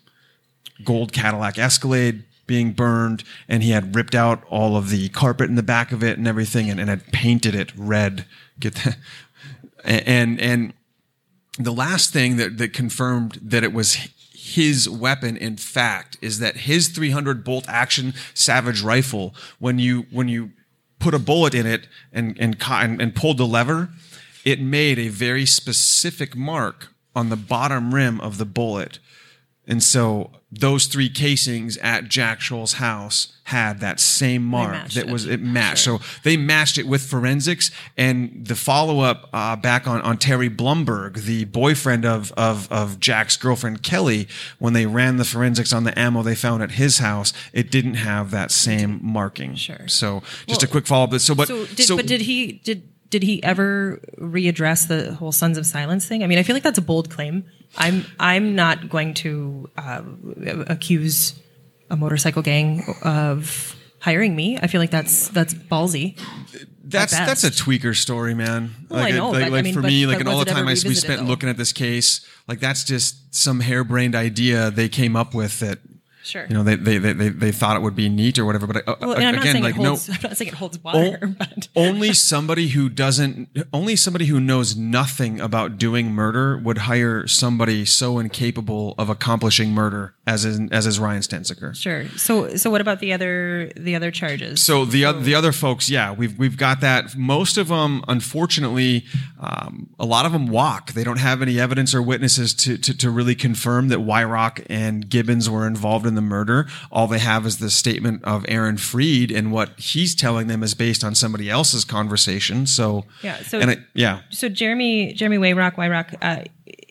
[0.84, 5.56] gold Cadillac Escalade being burned, and he had ripped out all of the carpet in
[5.56, 8.26] the back of it and everything, and, and had painted it red.
[8.60, 8.98] Get that?
[9.84, 10.74] And and
[11.58, 16.58] the last thing that that confirmed that it was his weapon in fact is that
[16.58, 20.52] his 300 bolt action savage rifle when you when you
[21.00, 22.56] put a bullet in it and, and,
[23.02, 23.90] and, pulled the lever,
[24.44, 29.00] it made a very specific mark on the bottom rim of the bullet.
[29.68, 35.12] And so those three casings at Jack Scholl's house had that same mark that it.
[35.12, 35.84] was it matched.
[35.84, 36.00] Sure.
[36.00, 40.50] So they matched it with forensics and the follow up uh, back on, on Terry
[40.50, 44.28] Blumberg, the boyfriend of, of of Jack's girlfriend Kelly,
[44.60, 47.96] when they ran the forensics on the ammo they found at his house, it didn't
[47.96, 49.56] have that same marking.
[49.56, 49.88] Sure.
[49.88, 51.20] So just a quick follow up.
[51.20, 55.58] So but so, did, but did he did did he ever readdress the whole Sons
[55.58, 56.24] of Silence thing?
[56.24, 57.46] I mean, I feel like that's a bold claim.
[57.76, 60.04] I'm I'm not going to uh,
[60.68, 61.40] accuse
[61.90, 64.58] a motorcycle gang of hiring me.
[64.62, 66.20] I feel like that's that's ballsy.
[66.84, 68.72] That's that's a tweaker story, man.
[68.90, 70.46] Well, I like, know, like, but, I mean, for but- me, like and all the
[70.46, 71.28] time I, we spent though?
[71.28, 75.80] looking at this case, like that's just some harebrained idea they came up with that
[76.28, 76.46] Sure.
[76.48, 78.68] you know they they, they, they, thought it would be neat or whatever.
[78.68, 79.98] But uh, well, I'm again, like it no.
[80.10, 84.40] I'm not saying it holds water, O- but only somebody who doesn't only somebody who
[84.40, 90.60] knows nothing about doing murder would hire somebody so incapable of accomplishing murder as is,
[90.72, 91.74] as is Ryan Stensiker.
[91.76, 92.08] sure.
[92.18, 94.62] So so what about the other the other charges?
[94.62, 97.16] So the oth- the other folks, yeah, we've we've got that.
[97.16, 99.06] Most of them, unfortunately,
[99.40, 100.92] um, a lot of them walk.
[100.92, 105.10] They don't have any evidence or witnesses to to, to really confirm that Wyrock and
[105.10, 106.68] Gibbons were involved in the murder.
[106.92, 110.74] All they have is the statement of Aaron Freed, and what he's telling them is
[110.74, 112.68] based on somebody else's conversation.
[112.68, 116.44] So Yeah, so- and it, yeah, so Jeremy Jeremy Wayrock Wyrock, uh,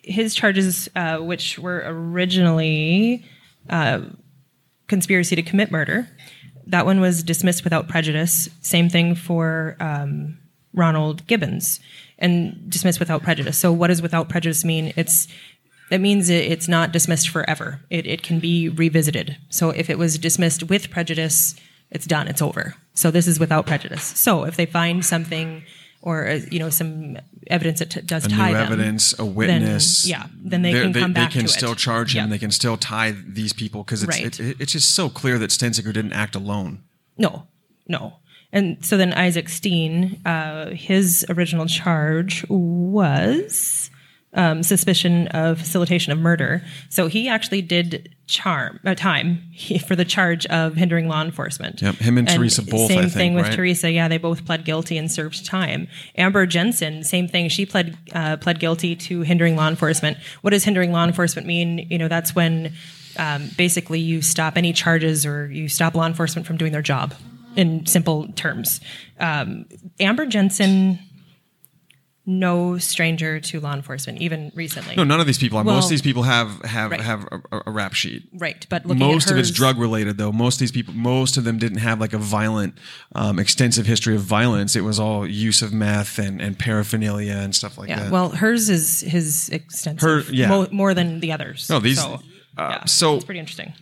[0.02, 3.24] his charges, uh, which were originally
[3.68, 4.00] uh,
[4.88, 6.08] conspiracy to commit murder,
[6.66, 8.48] that one was dismissed without prejudice.
[8.62, 10.38] Same thing for um,
[10.72, 11.80] Ronald Gibbons,
[12.18, 13.58] and dismissed without prejudice.
[13.58, 14.92] So, what does without prejudice mean?
[14.96, 15.28] It's
[15.90, 17.80] it means it, it's not dismissed forever.
[17.90, 19.36] It, it can be revisited.
[19.50, 21.54] So, if it was dismissed with prejudice,
[21.90, 22.28] it's done.
[22.28, 22.74] It's over.
[22.94, 24.02] So, this is without prejudice.
[24.02, 25.62] So, if they find something
[26.02, 27.16] or uh, you know some
[27.48, 30.06] evidence that t- does a tie new them, evidence, a then- witness.
[30.06, 31.78] yeah, then they can come back They can still it.
[31.78, 32.24] charge him.
[32.24, 32.30] Yep.
[32.30, 34.40] They can still tie these people because it's Right.
[34.40, 36.82] it, it's just so clear that Stensiker didn't act alone.
[37.18, 37.46] No,
[37.88, 38.16] no.
[38.52, 43.90] And so then Isaac Steen, uh, his original charge was
[44.36, 46.62] um, suspicion of facilitation of murder.
[46.90, 49.42] So he actually did charm uh, time
[49.86, 51.82] for the charge of hindering law enforcement.
[51.82, 53.54] Yep, him and Teresa both, Same thing with right?
[53.54, 53.90] Teresa.
[53.90, 55.88] Yeah, they both pled guilty and served time.
[56.16, 57.48] Amber Jensen, same thing.
[57.48, 60.18] She pled uh, pled guilty to hindering law enforcement.
[60.42, 61.86] What does hindering law enforcement mean?
[61.90, 62.74] You know, that's when
[63.18, 67.14] um, basically you stop any charges or you stop law enforcement from doing their job.
[67.56, 68.82] In simple terms,
[69.18, 69.64] um,
[69.98, 70.98] Amber Jensen,
[72.28, 74.96] no stranger to law enforcement, even recently.
[74.96, 75.58] No, none of these people.
[75.58, 75.64] are.
[75.64, 77.00] Most of these people have have right.
[77.00, 78.28] have a, a rap sheet.
[78.34, 81.36] Right, but looking most at of it's drug related though most of these people most
[81.36, 82.74] of them didn't have like a violent
[83.14, 87.54] um, extensive history of violence it was all use of meth and, and paraphernalia and
[87.54, 90.48] stuff like Yeah, that well, hers is his extensive, Her- yeah.
[90.48, 91.70] mo- more than the others.
[91.70, 92.14] No, these- So,
[92.58, 93.72] uh, yeah, so- it's pretty interesting.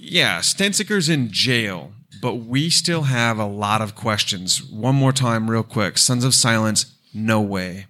[0.00, 5.50] yeah stensiker's in jail but we still have a lot of questions one more time
[5.50, 7.86] real quick sons of silence no way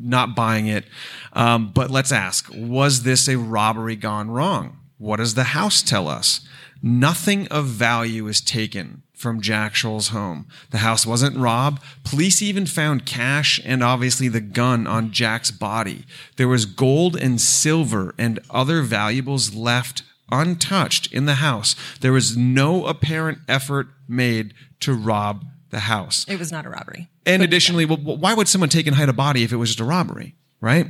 [0.00, 0.84] not buying it.
[1.32, 4.78] Um, but let's ask: Was this a robbery gone wrong?
[4.96, 6.40] What does the house tell us?
[6.82, 10.46] Nothing of value is taken from Jack Scholl's home.
[10.70, 11.82] The house wasn't robbed.
[12.04, 16.04] Police even found cash and obviously the gun on Jack's body.
[16.36, 21.74] There was gold and silver and other valuables left untouched in the house.
[22.00, 26.24] There was no apparent effort made to rob the house.
[26.28, 27.08] It was not a robbery.
[27.28, 29.80] And additionally, well, why would someone take and hide a body if it was just
[29.80, 30.86] a robbery, right?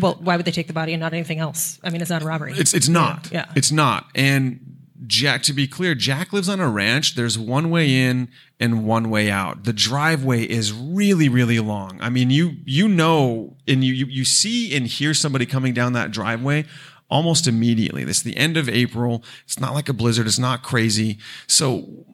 [0.00, 1.78] Well, why would they take the body and not anything else?
[1.84, 2.54] I mean, it's not a robbery.
[2.56, 3.30] It's it's not.
[3.30, 3.46] Yeah.
[3.54, 4.06] It's not.
[4.14, 4.60] And
[5.06, 7.14] Jack, to be clear, Jack lives on a ranch.
[7.14, 8.28] There's one way in
[8.60, 9.64] and one way out.
[9.64, 11.98] The driveway is really, really long.
[12.00, 15.92] I mean, you you know, and you you, you see and hear somebody coming down
[15.94, 16.64] that driveway
[17.10, 18.04] almost immediately.
[18.04, 19.22] This is the end of April.
[19.44, 20.26] It's not like a blizzard.
[20.26, 21.18] It's not crazy.
[21.46, 22.06] So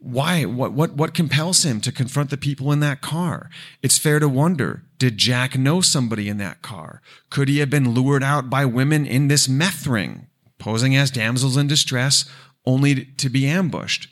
[0.00, 0.46] why?
[0.46, 3.50] What, what, what compels him to confront the people in that car?
[3.82, 7.02] It's fair to wonder, did Jack know somebody in that car?
[7.28, 10.26] Could he have been lured out by women in this meth ring,
[10.58, 12.24] posing as damsels in distress,
[12.64, 14.08] only to be ambushed?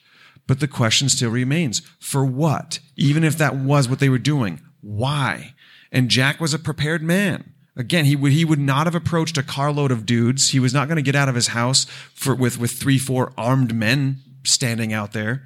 [0.46, 2.80] But the question still remains, for what?
[2.96, 5.54] Even if that was what they were doing, why?
[5.90, 7.54] And Jack was a prepared man.
[7.76, 10.50] Again, he would he would not have approached a carload of dudes.
[10.50, 13.32] He was not going to get out of his house for with with three, four
[13.38, 15.44] armed men standing out there.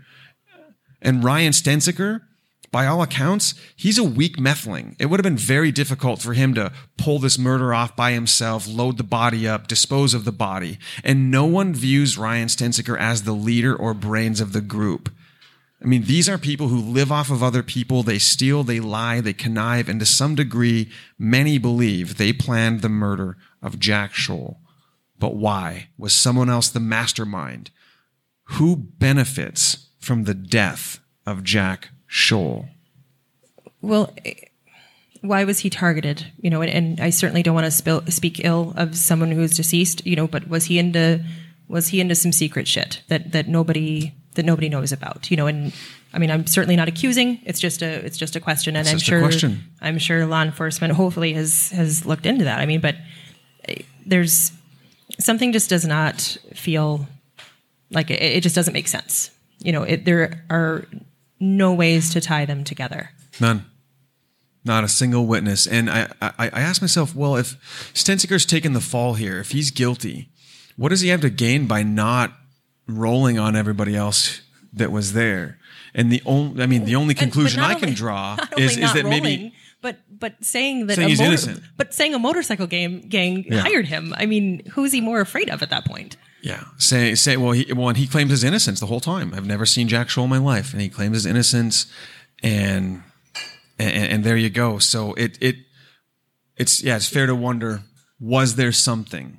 [1.03, 2.23] And Ryan Stensiker,
[2.71, 4.97] by all accounts, he's a weak methling.
[4.99, 8.67] It would have been very difficult for him to pull this murder off by himself,
[8.67, 10.79] load the body up, dispose of the body.
[11.05, 15.13] And no one views Ryan Stensiker as the leader or brains of the group.
[15.83, 18.03] I mean, these are people who live off of other people.
[18.03, 22.89] They steal, they lie, they connive, and to some degree, many believe they planned the
[22.89, 24.59] murder of Jack Scholl.
[25.19, 25.89] But why?
[25.99, 27.71] Was someone else the mastermind?
[28.45, 32.69] Who benefits from the death of Jack Scholl?
[33.81, 34.15] Well,
[35.23, 36.27] why was he targeted?
[36.41, 39.57] You know, and, and I certainly don't want to spill, speak ill of someone who's
[39.57, 40.05] deceased.
[40.07, 41.25] You know, but was he into
[41.69, 45.31] was he into some secret shit that that nobody that nobody knows about?
[45.31, 45.73] You know, and
[46.13, 47.41] I mean, I'm certainly not accusing.
[47.45, 49.31] It's just a it's just a question, and It's I'm sure.
[49.81, 52.59] I'm sure law enforcement hopefully has has looked into that.
[52.59, 52.97] I mean, but
[53.67, 54.53] eh, there's
[55.19, 56.21] something just does not
[56.55, 57.07] feel
[57.91, 59.31] like it, it just doesn't make sense.
[59.63, 60.85] You know, it, there are
[61.41, 63.11] no ways to tie them together.
[63.41, 63.65] None.
[64.65, 65.67] Not a single witness.
[65.67, 67.57] And I, I, I asked myself, well, if
[67.95, 70.31] Stensiker's taken the fall here, if he's guilty,
[70.77, 72.33] what does he have to gain by not
[72.87, 74.41] rolling on everybody else
[74.73, 75.59] that was there?
[75.95, 79.05] And the only, I mean, the only conclusion I can only- draw is, is that
[79.05, 81.61] maybe but but saying that Saying a he's motor- innocent.
[81.77, 83.63] but saying a motorcycle game gang Yeah.
[83.63, 84.15] hired him.
[84.17, 86.17] I mean, who's he more afraid of at that point?
[86.43, 89.33] Yeah, say say well he well and he claimed his innocence the whole time.
[89.33, 91.87] I've never seen Jack Scholl in my life, and he claimed his innocence,
[92.43, 93.03] and
[93.79, 94.79] and, and there you go.
[94.79, 95.57] So it it
[96.57, 97.83] it's yeah, it's fair to wonder
[98.19, 99.39] was there something,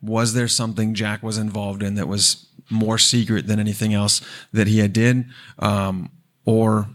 [0.00, 4.20] was there something Jack was involved in that was more secret than anything else
[4.52, 5.24] that he had did,
[5.58, 6.10] um,
[6.44, 6.88] or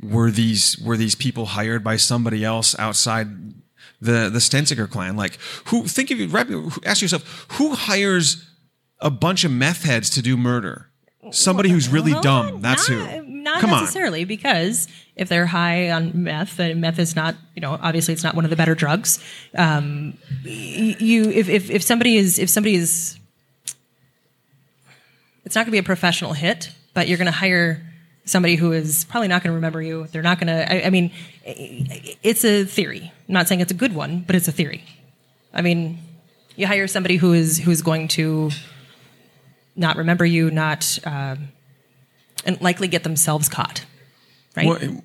[0.00, 3.26] were these were these people hired by somebody else outside
[4.00, 5.16] the the Stensiker clan?
[5.16, 8.44] Like who think of you ask yourself who hires
[9.00, 10.86] a bunch of meth heads to do murder?
[11.30, 12.60] Somebody who's really Well, dumb.
[12.62, 13.22] That's not, who.
[13.26, 13.80] Not Come on.
[13.80, 18.22] necessarily, because if they're high on meth, and meth is not, you know, obviously it's
[18.24, 19.22] not one of the better drugs.
[19.54, 23.18] Um, you, if, if if somebody is, if somebody is,
[25.44, 27.82] it's not going to be a professional hit, but you're going to hire
[28.24, 30.06] somebody who is probably not going to remember you.
[30.06, 30.72] They're not going to.
[30.72, 31.10] I, I mean,
[31.44, 33.12] it's a theory.
[33.28, 34.84] I'm not saying it's a good one, but it's a theory.
[35.52, 35.98] I mean,
[36.56, 38.50] you hire somebody who is who is going to
[39.76, 41.48] not remember you, not um,
[42.44, 43.84] and likely get themselves caught,
[44.56, 44.66] right?
[44.66, 45.02] Well,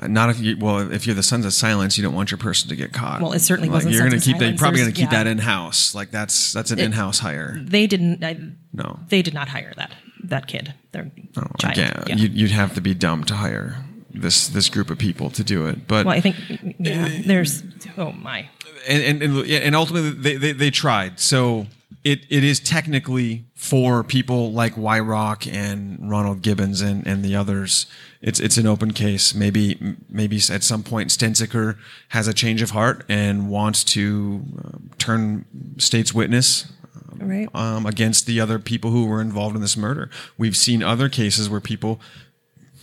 [0.00, 2.38] uh, not if you well if you're the sons of silence you don't want your
[2.38, 4.78] person to get caught Well, it certainly like, wasn't you're gonna keep that you're probably
[4.80, 5.24] going to keep yeah.
[5.24, 8.22] that in house like that's that's an in-house hire they didn't.
[8.22, 8.38] I,
[8.72, 9.92] no they did not hire that
[10.22, 10.74] that kid.
[10.92, 11.78] Their Oh, child.
[11.78, 12.14] again, Yeah.
[12.16, 15.66] you'd, you'd have to be dumb to hire this this group of people to do
[15.66, 15.86] it.
[15.86, 16.36] But well, I think
[16.78, 17.22] yeah.
[17.24, 17.62] There's
[17.96, 18.48] oh my.
[18.88, 21.20] and and, and, and ultimately they, they they tried.
[21.20, 21.66] So
[22.04, 27.86] it it is technically for people like Wyrock and Ronald Gibbons and and the others.
[28.20, 29.34] It's it's an open case.
[29.34, 31.76] Maybe maybe at some point Stensiker
[32.08, 35.44] has a change of heart and wants to um, turn
[35.78, 36.72] state's witness
[37.20, 37.48] Right.
[37.52, 40.08] um, against the other people who were involved in this murder.
[40.36, 42.00] We've seen other cases where people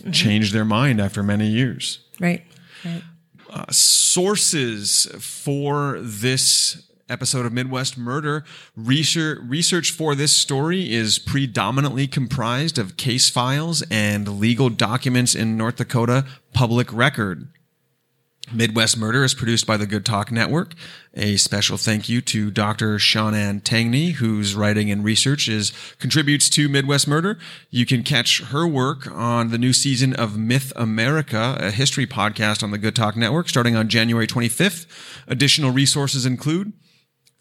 [0.06, 0.12] Mm-hmm.
[0.12, 2.00] change their mind after many years.
[2.20, 2.44] Right.
[2.84, 3.02] Right.
[3.50, 8.44] Uh, sources for this episode of Midwest Murder
[8.74, 15.56] research, research for this story is predominantly comprised of case files and legal documents in
[15.56, 17.48] North Dakota public record.
[18.52, 20.74] Midwest Murder is produced by the Good Talk Network.
[21.14, 22.96] A special thank you to Dr.
[22.96, 27.38] Shaunan Tangney, whose writing and research is contributes to Midwest Murder.
[27.70, 32.62] You can catch her work on the new season of Myth America, a history podcast
[32.62, 34.86] on the Good Talk Network, starting on January 25th.
[35.26, 36.72] Additional resources include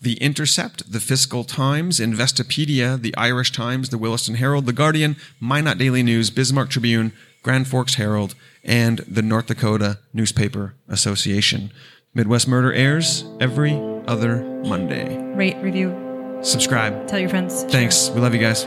[0.01, 5.77] the Intercept, the Fiscal Times, Investopedia, the Irish Times, the Williston Herald, the Guardian, Minot
[5.77, 7.13] Daily News, Bismarck Tribune,
[7.45, 8.33] Grand Forks Herald,
[8.63, 11.71] and the North Dakota Newspaper Association.
[12.15, 15.15] Midwest Murder airs every other Monday.
[15.35, 15.95] Rate, review,
[16.41, 17.07] Subscribe.
[17.07, 17.63] tell your friends.
[17.65, 18.09] Thanks.
[18.09, 18.65] We love you guys.